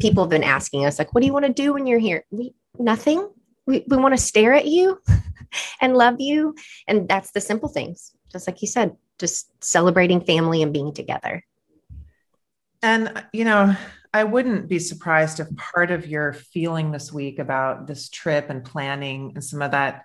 people 0.00 0.24
have 0.24 0.30
been 0.30 0.44
asking 0.44 0.84
us 0.84 0.98
like 0.98 1.14
what 1.14 1.20
do 1.20 1.26
you 1.26 1.32
want 1.32 1.46
to 1.46 1.52
do 1.52 1.72
when 1.72 1.86
you're 1.86 1.98
here? 1.98 2.24
We 2.30 2.54
nothing. 2.78 3.28
We, 3.66 3.84
we 3.88 3.96
want 3.96 4.14
to 4.14 4.22
stare 4.22 4.52
at 4.52 4.66
you 4.66 5.00
and 5.80 5.96
love 5.96 6.16
you. 6.18 6.54
And 6.86 7.08
that's 7.08 7.30
the 7.30 7.40
simple 7.40 7.68
things. 7.68 8.12
Just 8.30 8.46
like 8.46 8.60
you 8.60 8.68
said 8.68 8.96
just 9.18 9.50
celebrating 9.62 10.20
family 10.20 10.62
and 10.62 10.72
being 10.72 10.92
together. 10.92 11.44
And, 12.82 13.24
you 13.32 13.44
know, 13.44 13.76
I 14.12 14.24
wouldn't 14.24 14.68
be 14.68 14.78
surprised 14.78 15.40
if 15.40 15.54
part 15.56 15.90
of 15.90 16.06
your 16.06 16.32
feeling 16.32 16.92
this 16.92 17.12
week 17.12 17.38
about 17.38 17.86
this 17.86 18.08
trip 18.08 18.50
and 18.50 18.64
planning 18.64 19.32
and 19.34 19.44
some 19.44 19.62
of 19.62 19.70
that 19.72 20.04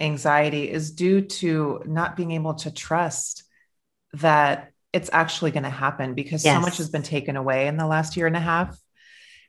anxiety 0.00 0.70
is 0.70 0.90
due 0.90 1.22
to 1.22 1.82
not 1.86 2.16
being 2.16 2.32
able 2.32 2.54
to 2.54 2.70
trust 2.70 3.44
that 4.14 4.72
it's 4.92 5.10
actually 5.12 5.50
going 5.50 5.64
to 5.64 5.70
happen 5.70 6.14
because 6.14 6.44
yes. 6.44 6.56
so 6.56 6.60
much 6.60 6.78
has 6.78 6.88
been 6.88 7.02
taken 7.02 7.36
away 7.36 7.66
in 7.66 7.76
the 7.76 7.86
last 7.86 8.16
year 8.16 8.26
and 8.26 8.36
a 8.36 8.40
half. 8.40 8.78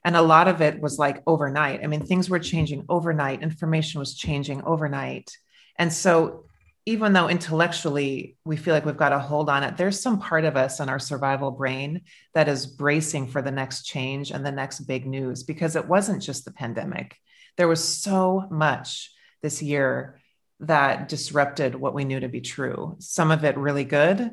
And 0.04 0.16
a 0.16 0.22
lot 0.22 0.48
of 0.48 0.62
it 0.62 0.80
was 0.80 0.98
like 0.98 1.22
overnight. 1.26 1.80
I 1.82 1.86
mean, 1.86 2.04
things 2.04 2.30
were 2.30 2.38
changing 2.38 2.84
overnight, 2.88 3.42
information 3.42 3.98
was 3.98 4.14
changing 4.14 4.62
overnight. 4.64 5.36
And 5.76 5.92
so 5.92 6.44
even 6.86 7.12
though 7.12 7.28
intellectually 7.28 8.36
we 8.44 8.56
feel 8.56 8.74
like 8.74 8.86
we've 8.86 8.96
got 8.96 9.12
a 9.12 9.18
hold 9.18 9.50
on 9.50 9.62
it, 9.62 9.76
there's 9.76 10.00
some 10.00 10.18
part 10.18 10.44
of 10.44 10.56
us 10.56 10.80
in 10.80 10.88
our 10.88 10.98
survival 10.98 11.50
brain 11.50 12.00
that 12.34 12.48
is 12.48 12.66
bracing 12.66 13.28
for 13.28 13.42
the 13.42 13.50
next 13.50 13.84
change 13.84 14.30
and 14.30 14.44
the 14.44 14.52
next 14.52 14.80
big 14.80 15.06
news 15.06 15.42
because 15.42 15.76
it 15.76 15.86
wasn't 15.86 16.22
just 16.22 16.44
the 16.44 16.52
pandemic. 16.52 17.16
There 17.56 17.68
was 17.68 17.84
so 17.84 18.46
much 18.50 19.12
this 19.42 19.62
year 19.62 20.18
that 20.60 21.08
disrupted 21.08 21.74
what 21.74 21.94
we 21.94 22.04
knew 22.04 22.20
to 22.20 22.28
be 22.28 22.40
true. 22.40 22.96
Some 22.98 23.30
of 23.30 23.44
it 23.44 23.56
really 23.56 23.84
good, 23.84 24.30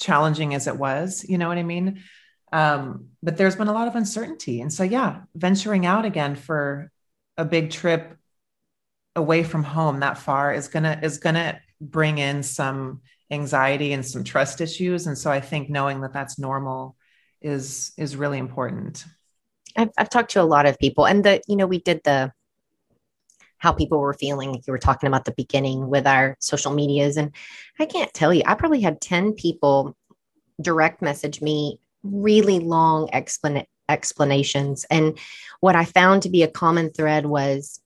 challenging 0.00 0.54
as 0.54 0.66
it 0.66 0.76
was, 0.76 1.24
you 1.28 1.38
know 1.38 1.48
what 1.48 1.58
I 1.58 1.62
mean? 1.62 2.02
Um, 2.52 3.10
but 3.22 3.36
there's 3.36 3.54
been 3.54 3.68
a 3.68 3.72
lot 3.72 3.86
of 3.86 3.94
uncertainty. 3.94 4.60
And 4.60 4.72
so, 4.72 4.82
yeah, 4.82 5.20
venturing 5.34 5.86
out 5.86 6.04
again 6.04 6.34
for 6.34 6.90
a 7.36 7.44
big 7.44 7.70
trip 7.70 8.16
away 9.16 9.42
from 9.42 9.62
home 9.62 10.00
that 10.00 10.18
far 10.18 10.52
is 10.52 10.68
gonna 10.68 10.98
is 11.02 11.18
gonna 11.18 11.60
bring 11.80 12.18
in 12.18 12.42
some 12.42 13.00
anxiety 13.30 13.92
and 13.92 14.04
some 14.04 14.24
trust 14.24 14.60
issues 14.60 15.06
and 15.06 15.16
so 15.16 15.30
i 15.30 15.40
think 15.40 15.68
knowing 15.68 16.00
that 16.00 16.12
that's 16.12 16.38
normal 16.38 16.96
is 17.40 17.92
is 17.96 18.16
really 18.16 18.38
important 18.38 19.04
I've, 19.76 19.90
I've 19.96 20.10
talked 20.10 20.32
to 20.32 20.42
a 20.42 20.44
lot 20.44 20.66
of 20.66 20.78
people 20.78 21.06
and 21.06 21.24
the 21.24 21.40
you 21.48 21.56
know 21.56 21.66
we 21.66 21.80
did 21.80 22.02
the 22.04 22.32
how 23.60 23.72
people 23.72 23.98
were 23.98 24.12
feeling 24.12 24.50
Like 24.52 24.66
you 24.66 24.72
were 24.72 24.78
talking 24.78 25.06
about 25.06 25.24
the 25.24 25.32
beginning 25.32 25.88
with 25.88 26.06
our 26.06 26.36
social 26.40 26.72
medias 26.72 27.16
and 27.16 27.32
i 27.78 27.86
can't 27.86 28.12
tell 28.12 28.34
you 28.34 28.42
i 28.46 28.54
probably 28.54 28.80
had 28.80 29.00
10 29.00 29.34
people 29.34 29.96
direct 30.60 31.00
message 31.00 31.40
me 31.40 31.80
really 32.02 32.58
long 32.58 33.08
explan- 33.08 33.66
explanations 33.88 34.84
and 34.90 35.18
what 35.60 35.76
i 35.76 35.84
found 35.84 36.22
to 36.22 36.30
be 36.30 36.42
a 36.42 36.48
common 36.48 36.90
thread 36.90 37.26
was 37.26 37.80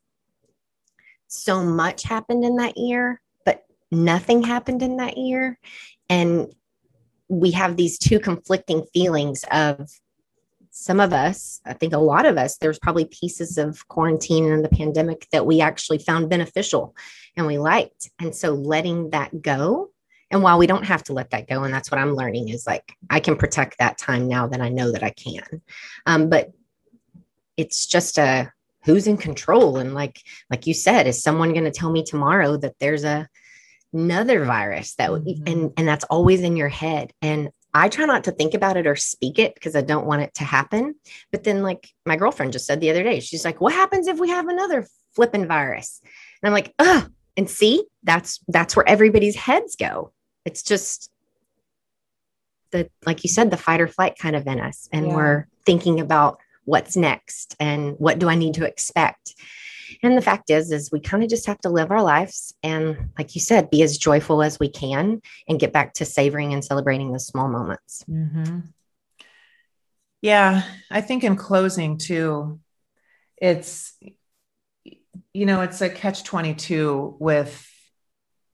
so 1.28 1.64
much 1.64 2.04
happened 2.04 2.44
in 2.44 2.56
that 2.56 2.76
year 2.78 3.20
but 3.44 3.64
nothing 3.90 4.42
happened 4.42 4.82
in 4.82 4.96
that 4.98 5.16
year. 5.16 5.58
And 6.08 6.52
we 7.28 7.50
have 7.52 7.76
these 7.76 7.98
two 7.98 8.20
conflicting 8.20 8.84
feelings 8.92 9.44
of 9.50 9.88
some 10.76 10.98
of 10.98 11.12
us, 11.12 11.60
I 11.64 11.72
think 11.72 11.92
a 11.92 11.98
lot 11.98 12.26
of 12.26 12.36
us, 12.36 12.56
there's 12.56 12.80
probably 12.80 13.04
pieces 13.04 13.58
of 13.58 13.86
quarantine 13.86 14.50
and 14.50 14.64
the 14.64 14.68
pandemic 14.68 15.28
that 15.30 15.46
we 15.46 15.60
actually 15.60 15.98
found 15.98 16.28
beneficial 16.28 16.96
and 17.36 17.46
we 17.46 17.58
liked. 17.58 18.10
And 18.18 18.34
so 18.34 18.54
letting 18.54 19.10
that 19.10 19.40
go. 19.40 19.90
And 20.32 20.42
while 20.42 20.58
we 20.58 20.66
don't 20.66 20.84
have 20.84 21.04
to 21.04 21.12
let 21.12 21.30
that 21.30 21.48
go, 21.48 21.62
and 21.62 21.72
that's 21.72 21.92
what 21.92 22.00
I'm 22.00 22.16
learning 22.16 22.48
is 22.48 22.66
like, 22.66 22.92
I 23.08 23.20
can 23.20 23.36
protect 23.36 23.78
that 23.78 23.98
time 23.98 24.26
now 24.26 24.48
that 24.48 24.60
I 24.60 24.68
know 24.68 24.90
that 24.90 25.04
I 25.04 25.10
can. 25.10 25.62
Um, 26.06 26.28
but 26.28 26.50
it's 27.56 27.86
just 27.86 28.18
a 28.18 28.52
who's 28.84 29.06
in 29.06 29.16
control. 29.16 29.76
And 29.76 29.94
like, 29.94 30.20
like 30.50 30.66
you 30.66 30.74
said, 30.74 31.06
is 31.06 31.22
someone 31.22 31.52
going 31.52 31.64
to 31.64 31.70
tell 31.70 31.92
me 31.92 32.02
tomorrow 32.02 32.56
that 32.56 32.74
there's 32.80 33.04
a, 33.04 33.28
another 33.92 34.44
virus 34.44 34.96
that 34.96 35.10
mm-hmm. 35.10 35.46
and 35.46 35.72
and 35.76 35.86
that's 35.86 36.04
always 36.06 36.40
in 36.40 36.56
your 36.56 36.68
head 36.68 37.12
and 37.22 37.50
I 37.74 37.88
try 37.88 38.04
not 38.04 38.24
to 38.24 38.32
think 38.32 38.54
about 38.54 38.76
it 38.76 38.86
or 38.86 38.94
speak 38.94 39.38
it 39.40 39.54
because 39.54 39.74
I 39.74 39.82
don't 39.82 40.06
want 40.06 40.22
it 40.22 40.32
to 40.34 40.44
happen. 40.44 40.94
But 41.32 41.42
then, 41.42 41.62
like 41.62 41.88
my 42.06 42.16
girlfriend 42.16 42.52
just 42.52 42.66
said 42.66 42.80
the 42.80 42.90
other 42.90 43.02
day, 43.02 43.18
she's 43.18 43.44
like, 43.44 43.60
"What 43.60 43.72
happens 43.72 44.06
if 44.06 44.20
we 44.20 44.30
have 44.30 44.46
another 44.46 44.86
flipping 45.14 45.48
virus?" 45.48 46.00
And 46.04 46.48
I'm 46.48 46.54
like, 46.54 46.72
"Ugh!" 46.78 47.10
And 47.36 47.50
see, 47.50 47.84
that's 48.04 48.40
that's 48.46 48.76
where 48.76 48.88
everybody's 48.88 49.34
heads 49.34 49.74
go. 49.74 50.12
It's 50.44 50.62
just 50.62 51.10
the 52.70 52.88
like 53.04 53.24
you 53.24 53.28
said, 53.28 53.50
the 53.50 53.56
fight 53.56 53.80
or 53.80 53.88
flight 53.88 54.16
kind 54.18 54.36
of 54.36 54.46
in 54.46 54.60
us, 54.60 54.88
and 54.92 55.08
yeah. 55.08 55.16
we're 55.16 55.46
thinking 55.66 55.98
about 55.98 56.38
what's 56.64 56.96
next 56.96 57.56
and 57.60 57.96
what 57.98 58.18
do 58.18 58.28
I 58.28 58.36
need 58.36 58.54
to 58.54 58.64
expect. 58.64 59.34
And 60.02 60.16
the 60.16 60.22
fact 60.22 60.50
is, 60.50 60.70
is 60.70 60.90
we 60.90 61.00
kind 61.00 61.22
of 61.22 61.30
just 61.30 61.46
have 61.46 61.58
to 61.60 61.68
live 61.68 61.90
our 61.90 62.02
lives 62.02 62.54
and, 62.62 63.10
like 63.18 63.34
you 63.34 63.40
said, 63.40 63.70
be 63.70 63.82
as 63.82 63.98
joyful 63.98 64.42
as 64.42 64.58
we 64.58 64.68
can 64.68 65.20
and 65.48 65.60
get 65.60 65.72
back 65.72 65.94
to 65.94 66.04
savoring 66.04 66.52
and 66.52 66.64
celebrating 66.64 67.12
the 67.12 67.20
small 67.20 67.48
moments. 67.48 68.04
Mm-hmm. 68.10 68.60
Yeah, 70.22 70.62
I 70.90 71.00
think 71.02 71.22
in 71.22 71.36
closing 71.36 71.98
too, 71.98 72.60
it's 73.36 73.92
you 75.32 75.44
know 75.46 75.60
it's 75.60 75.80
a 75.82 75.90
catch 75.90 76.24
22 76.24 77.16
with 77.18 77.70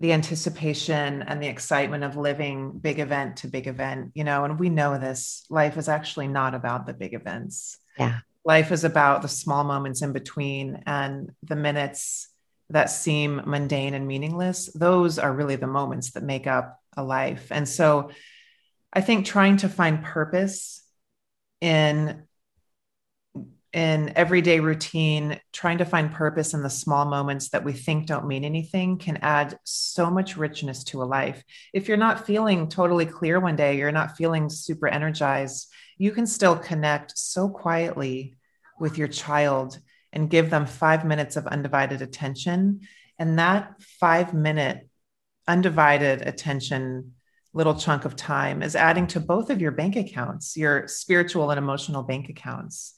the 0.01 0.13
anticipation 0.13 1.23
and 1.23 1.43
the 1.43 1.47
excitement 1.47 2.03
of 2.03 2.17
living 2.17 2.73
big 2.73 2.99
event 2.99 3.37
to 3.37 3.49
big 3.49 3.67
event 3.67 4.11
you 4.15 4.25
know 4.25 4.45
and 4.45 4.59
we 4.59 4.69
know 4.69 4.99
this 4.99 5.45
life 5.51 5.77
is 5.77 5.89
actually 5.89 6.27
not 6.27 6.55
about 6.55 6.87
the 6.87 6.95
big 6.95 7.15
events 7.15 7.79
yeah 7.99 8.19
life 8.45 8.73
is 8.73 8.85
about 8.85 9.23
the 9.23 9.29
small 9.29 9.65
moments 9.65 10.03
in 10.03 10.13
between 10.13 10.83
and 10.87 11.31
the 11.43 11.57
minutes 11.57 12.29
that 12.71 12.87
seem 12.87 13.43
mundane 13.47 13.95
and 13.95 14.07
meaningless 14.07 14.71
those 14.75 15.19
are 15.19 15.33
really 15.33 15.57
the 15.57 15.67
moments 15.67 16.13
that 16.13 16.23
make 16.23 16.47
up 16.47 16.81
a 16.97 17.03
life. 17.03 17.49
And 17.51 17.69
so 17.69 18.11
i 18.93 19.01
think 19.01 19.25
trying 19.25 19.57
to 19.59 19.69
find 19.69 20.03
purpose 20.03 20.83
in 21.61 22.25
in 23.73 24.13
everyday 24.17 24.59
routine 24.59 25.39
trying 25.53 25.79
to 25.79 25.85
find 25.85 26.11
purpose 26.11 26.55
in 26.55 26.63
the 26.63 26.71
small 26.71 27.05
moments 27.05 27.51
that 27.51 27.65
we 27.65 27.73
think 27.73 28.07
don't 28.07 28.27
mean 28.27 28.45
anything 28.45 28.99
can 28.99 29.17
add 29.19 29.57
so 29.63 30.11
much 30.11 30.37
richness 30.37 30.83
to 30.83 31.03
a 31.03 31.05
life. 31.05 31.45
If 31.73 31.87
you're 31.87 31.97
not 31.97 32.27
feeling 32.27 32.69
totally 32.69 33.07
clear 33.07 33.39
one 33.39 33.55
day 33.55 33.77
you're 33.77 33.93
not 33.93 34.17
feeling 34.17 34.51
super 34.51 34.89
energized 34.89 35.69
you 36.01 36.13
can 36.13 36.27
still 36.27 36.57
connect 36.57 37.13
so 37.19 37.47
quietly 37.47 38.35
with 38.81 38.97
your 38.97 39.07
child 39.07 39.79
and 40.15 40.31
give 40.31 40.49
them 40.49 40.65
five 40.65 41.05
minutes 41.05 41.37
of 41.37 41.47
undivided 41.47 42.01
attention. 42.01 42.81
And 43.19 43.39
that 43.39 43.75
five 44.01 44.33
minute 44.33 44.89
undivided 45.47 46.27
attention 46.27 47.13
little 47.53 47.75
chunk 47.75 48.07
of 48.07 48.17
time 48.17 48.63
is 48.63 48.75
adding 48.75 49.09
to 49.09 49.21
both 49.21 49.51
of 49.51 49.61
your 49.61 49.73
bank 49.73 49.95
accounts, 49.95 50.57
your 50.57 50.89
spiritual 50.89 51.51
and 51.51 51.59
emotional 51.59 52.03
bank 52.03 52.31
accounts. 52.31 52.95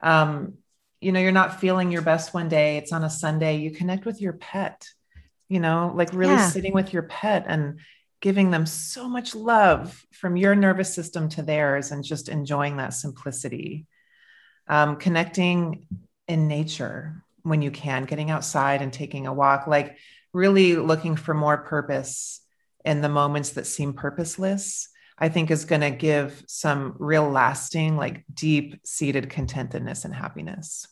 Um, 0.00 0.54
you 1.00 1.12
know, 1.12 1.20
you're 1.20 1.30
not 1.30 1.60
feeling 1.60 1.92
your 1.92 2.02
best 2.02 2.34
one 2.34 2.48
day, 2.48 2.78
it's 2.78 2.92
on 2.92 3.04
a 3.04 3.10
Sunday, 3.10 3.58
you 3.58 3.70
connect 3.70 4.04
with 4.04 4.20
your 4.20 4.32
pet, 4.32 4.88
you 5.48 5.60
know, 5.60 5.92
like 5.94 6.12
really 6.12 6.34
yeah. 6.34 6.48
sitting 6.48 6.72
with 6.72 6.92
your 6.92 7.04
pet 7.04 7.44
and 7.46 7.78
giving 8.20 8.50
them 8.50 8.66
so 8.66 9.08
much 9.08 9.34
love 9.34 10.04
from 10.12 10.36
your 10.36 10.54
nervous 10.54 10.94
system 10.94 11.28
to 11.30 11.42
theirs 11.42 11.90
and 11.90 12.04
just 12.04 12.28
enjoying 12.28 12.76
that 12.76 12.94
simplicity. 12.94 13.86
Um, 14.68 14.96
connecting 14.96 15.86
in 16.28 16.46
nature, 16.46 17.24
when 17.42 17.62
you 17.62 17.70
can, 17.70 18.04
getting 18.04 18.30
outside 18.30 18.82
and 18.82 18.92
taking 18.92 19.26
a 19.26 19.32
walk, 19.32 19.66
like 19.66 19.96
really 20.32 20.76
looking 20.76 21.16
for 21.16 21.34
more 21.34 21.58
purpose 21.58 22.40
in 22.84 23.00
the 23.00 23.08
moments 23.08 23.50
that 23.50 23.66
seem 23.66 23.94
purposeless, 23.94 24.88
I 25.18 25.28
think 25.28 25.50
is 25.50 25.64
going 25.64 25.80
to 25.82 25.90
give 25.90 26.42
some 26.46 26.94
real 26.98 27.28
lasting, 27.28 27.96
like 27.96 28.24
deep 28.32 28.80
seated 28.84 29.28
contentedness 29.28 30.04
and 30.04 30.14
happiness. 30.14 30.86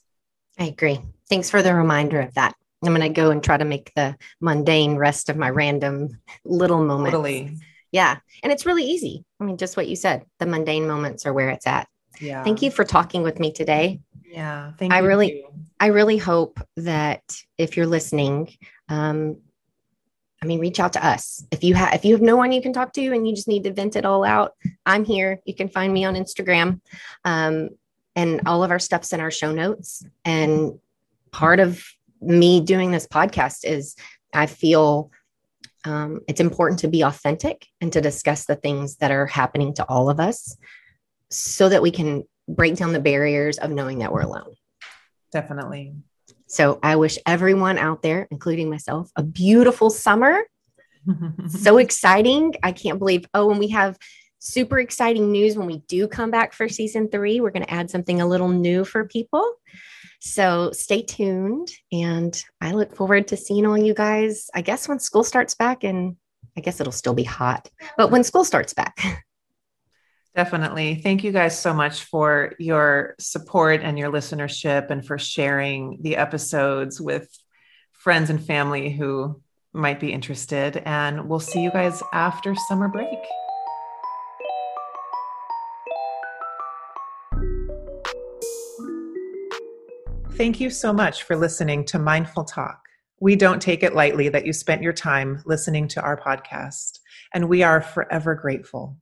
I 0.59 0.65
agree. 0.65 1.01
Thanks 1.29 1.51
for 1.51 1.63
the 1.63 1.75
reminder 1.75 2.21
of 2.21 2.35
that. 2.35 2.55
I'm 2.85 2.95
going 2.95 3.01
to 3.01 3.09
go 3.09 3.31
and 3.31 3.43
try 3.43 3.57
to 3.57 3.65
make 3.65 3.93
the 3.95 4.17
mundane 4.41 4.97
rest 4.97 5.29
of 5.29 5.37
my 5.37 5.51
random 5.51 6.11
little 6.45 6.85
moments. 6.85 7.11
Totally. 7.11 7.57
Yeah. 7.91 8.19
And 8.43 8.53
it's 8.53 8.67
really 8.67 8.85
easy. 8.85 9.25
I 9.41 9.45
mean, 9.45 9.57
just 9.57 9.77
what 9.77 9.89
you 9.89 9.97
said, 9.97 10.25
the 10.39 10.47
mundane 10.47 10.87
moments 10.87 11.27
are 11.27 11.33
where 11.33 11.51
it's 11.51 11.67
at. 11.67 11.89
Yeah. 12.21 12.45
Thank 12.45 12.63
you 12.63 12.71
for 12.71 12.85
talking 12.85 13.23
with 13.23 13.41
me 13.41 13.53
today. 13.53 14.01
Yeah. 14.25 14.73
Thank 14.79 14.93
I 14.93 14.99
really, 14.99 15.43
too. 15.43 15.49
I 15.81 15.87
really 15.87 16.19
hope 16.19 16.61
that 16.77 17.23
if 17.57 17.77
you're 17.77 17.87
listening, 17.87 18.53
um, 18.89 19.39
I 20.41 20.47
mean, 20.47 20.61
reach 20.61 20.79
out 20.79 20.93
to 20.93 21.05
us. 21.05 21.45
If 21.51 21.65
you 21.65 21.75
have 21.75 21.95
if 21.95 22.05
you 22.05 22.15
have 22.15 22.23
no 22.23 22.37
one 22.37 22.53
you 22.53 22.63
can 22.63 22.73
talk 22.73 22.93
to 22.93 23.13
and 23.13 23.27
you 23.27 23.35
just 23.35 23.49
need 23.49 23.65
to 23.65 23.73
vent 23.73 23.97
it 23.97 24.05
all 24.05 24.25
out, 24.25 24.53
I'm 24.87 25.05
here. 25.05 25.41
You 25.45 25.55
can 25.55 25.69
find 25.69 25.93
me 25.93 26.05
on 26.05 26.15
Instagram. 26.15 26.81
Um, 27.25 27.71
and 28.15 28.43
all 28.47 28.63
of 28.63 28.71
our 28.71 28.79
stuff's 28.79 29.13
in 29.13 29.21
our 29.21 29.31
show 29.31 29.53
notes. 29.53 30.05
And 30.25 30.79
part 31.33 31.61
of 31.61 31.85
me 32.21 32.61
doing 32.61 32.91
this 32.91 33.07
podcast 33.07 33.65
is 33.65 33.95
I 34.35 34.47
feel 34.47 35.11
um, 35.85 36.21
it's 36.29 36.41
important 36.41 36.81
to 36.81 36.89
be 36.89 37.03
authentic 37.03 37.67
and 37.81 37.93
to 37.93 38.01
discuss 38.01 38.45
the 38.45 38.57
things 38.57 38.97
that 38.97 39.11
are 39.11 39.27
happening 39.27 39.75
to 39.75 39.85
all 39.89 40.11
of 40.11 40.21
us 40.21 40.57
so 41.31 41.69
that 41.69 41.83
we 41.83 41.91
can 41.91 42.25
break 42.49 42.77
down 42.77 42.93
the 42.93 43.01
barriers 43.01 43.59
of 43.59 43.71
knowing 43.71 43.99
that 43.99 44.13
we're 44.13 44.23
alone. 44.23 44.55
Definitely. 45.33 45.95
So 46.47 46.79
I 46.83 46.97
wish 46.97 47.19
everyone 47.27 47.79
out 47.79 48.03
there, 48.03 48.27
including 48.31 48.71
myself, 48.71 49.11
a 49.17 49.23
beautiful 49.23 49.91
summer. 49.91 50.45
so 51.49 51.79
exciting. 51.79 52.55
I 52.63 52.73
can't 52.73 52.99
believe. 52.99 53.27
Oh, 53.35 53.51
and 53.51 53.59
we 53.59 53.69
have 53.69 53.99
super 54.39 54.79
exciting 54.79 55.31
news 55.31 55.57
when 55.57 55.67
we 55.67 55.79
do 55.89 56.09
come 56.09 56.31
back 56.31 56.53
for 56.53 56.69
season 56.69 57.09
three. 57.09 57.41
We're 57.41 57.51
going 57.51 57.65
to 57.65 57.73
add 57.73 57.91
something 57.91 58.21
a 58.21 58.27
little 58.27 58.49
new 58.49 58.85
for 58.85 59.05
people. 59.05 59.55
So 60.21 60.71
stay 60.73 61.03
tuned. 61.03 61.71
And 61.93 62.41
I 62.61 62.73
look 62.73 62.95
forward 62.95 63.29
to 63.29 63.37
seeing 63.37 63.67
all 63.67 63.79
you 63.79 63.95
guys, 63.95 64.51
I 64.55 64.63
guess, 64.63 64.89
when 64.89 64.99
school 64.99 65.25
starts 65.25 65.55
back. 65.55 65.85
And 65.85 66.17
I 66.57 66.61
guess 66.61 66.81
it'll 66.81 66.93
still 66.93 67.15
be 67.15 67.25
hot, 67.25 67.71
but 67.97 68.11
when 68.11 68.25
school 68.25 68.45
starts 68.45 68.75
back. 68.75 68.99
Definitely. 70.35 70.97
Thank 70.97 71.25
you 71.25 71.33
guys 71.33 71.59
so 71.59 71.73
much 71.73 72.05
for 72.05 72.55
your 72.59 73.15
support 73.19 73.81
and 73.83 73.99
your 73.99 74.11
listenership 74.11 74.91
and 74.91 75.05
for 75.05 75.19
sharing 75.19 75.99
the 76.01 76.17
episodes 76.17 77.01
with 77.01 77.29
friends 77.93 78.31
and 78.31 78.45
family 78.45 78.91
who 78.91 79.41
might 79.73 80.01
be 80.01 80.13
interested. 80.13 80.83
And 80.85 81.29
we'll 81.29 81.41
see 81.41 81.63
you 81.63 81.71
guys 81.71 82.03
after 82.13 82.55
summer 82.55 82.89
break. 82.89 83.19
Thank 90.39 90.61
you 90.61 90.71
so 90.71 90.93
much 90.93 91.25
for 91.25 91.35
listening 91.35 91.85
to 91.87 91.99
Mindful 91.99 92.45
Talk. 92.45 92.81
We 93.21 93.35
don't 93.35 93.61
take 93.61 93.83
it 93.83 93.97
lightly 93.97 94.29
that 94.29 94.47
you 94.47 94.53
spent 94.53 94.83
your 94.83 94.93
time 94.93 95.43
listening 95.47 95.89
to 95.89 96.01
our 96.01 96.17
podcast, 96.17 97.01
and 97.35 97.49
we 97.49 97.65
are 97.65 97.81
forever 97.81 98.37
grateful. 98.37 98.97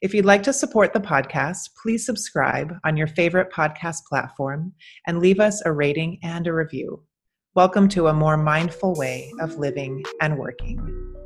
If 0.00 0.14
you'd 0.14 0.24
like 0.24 0.42
to 0.44 0.52
support 0.54 0.94
the 0.94 1.00
podcast, 1.00 1.74
please 1.82 2.06
subscribe 2.06 2.72
on 2.86 2.96
your 2.96 3.06
favorite 3.06 3.52
podcast 3.52 4.06
platform 4.08 4.72
and 5.06 5.18
leave 5.18 5.40
us 5.40 5.60
a 5.66 5.72
rating 5.72 6.20
and 6.22 6.46
a 6.46 6.54
review. 6.54 7.02
Welcome 7.54 7.90
to 7.90 8.06
a 8.06 8.14
more 8.14 8.38
mindful 8.38 8.94
way 8.94 9.30
of 9.42 9.58
living 9.58 10.02
and 10.22 10.38
working. 10.38 11.17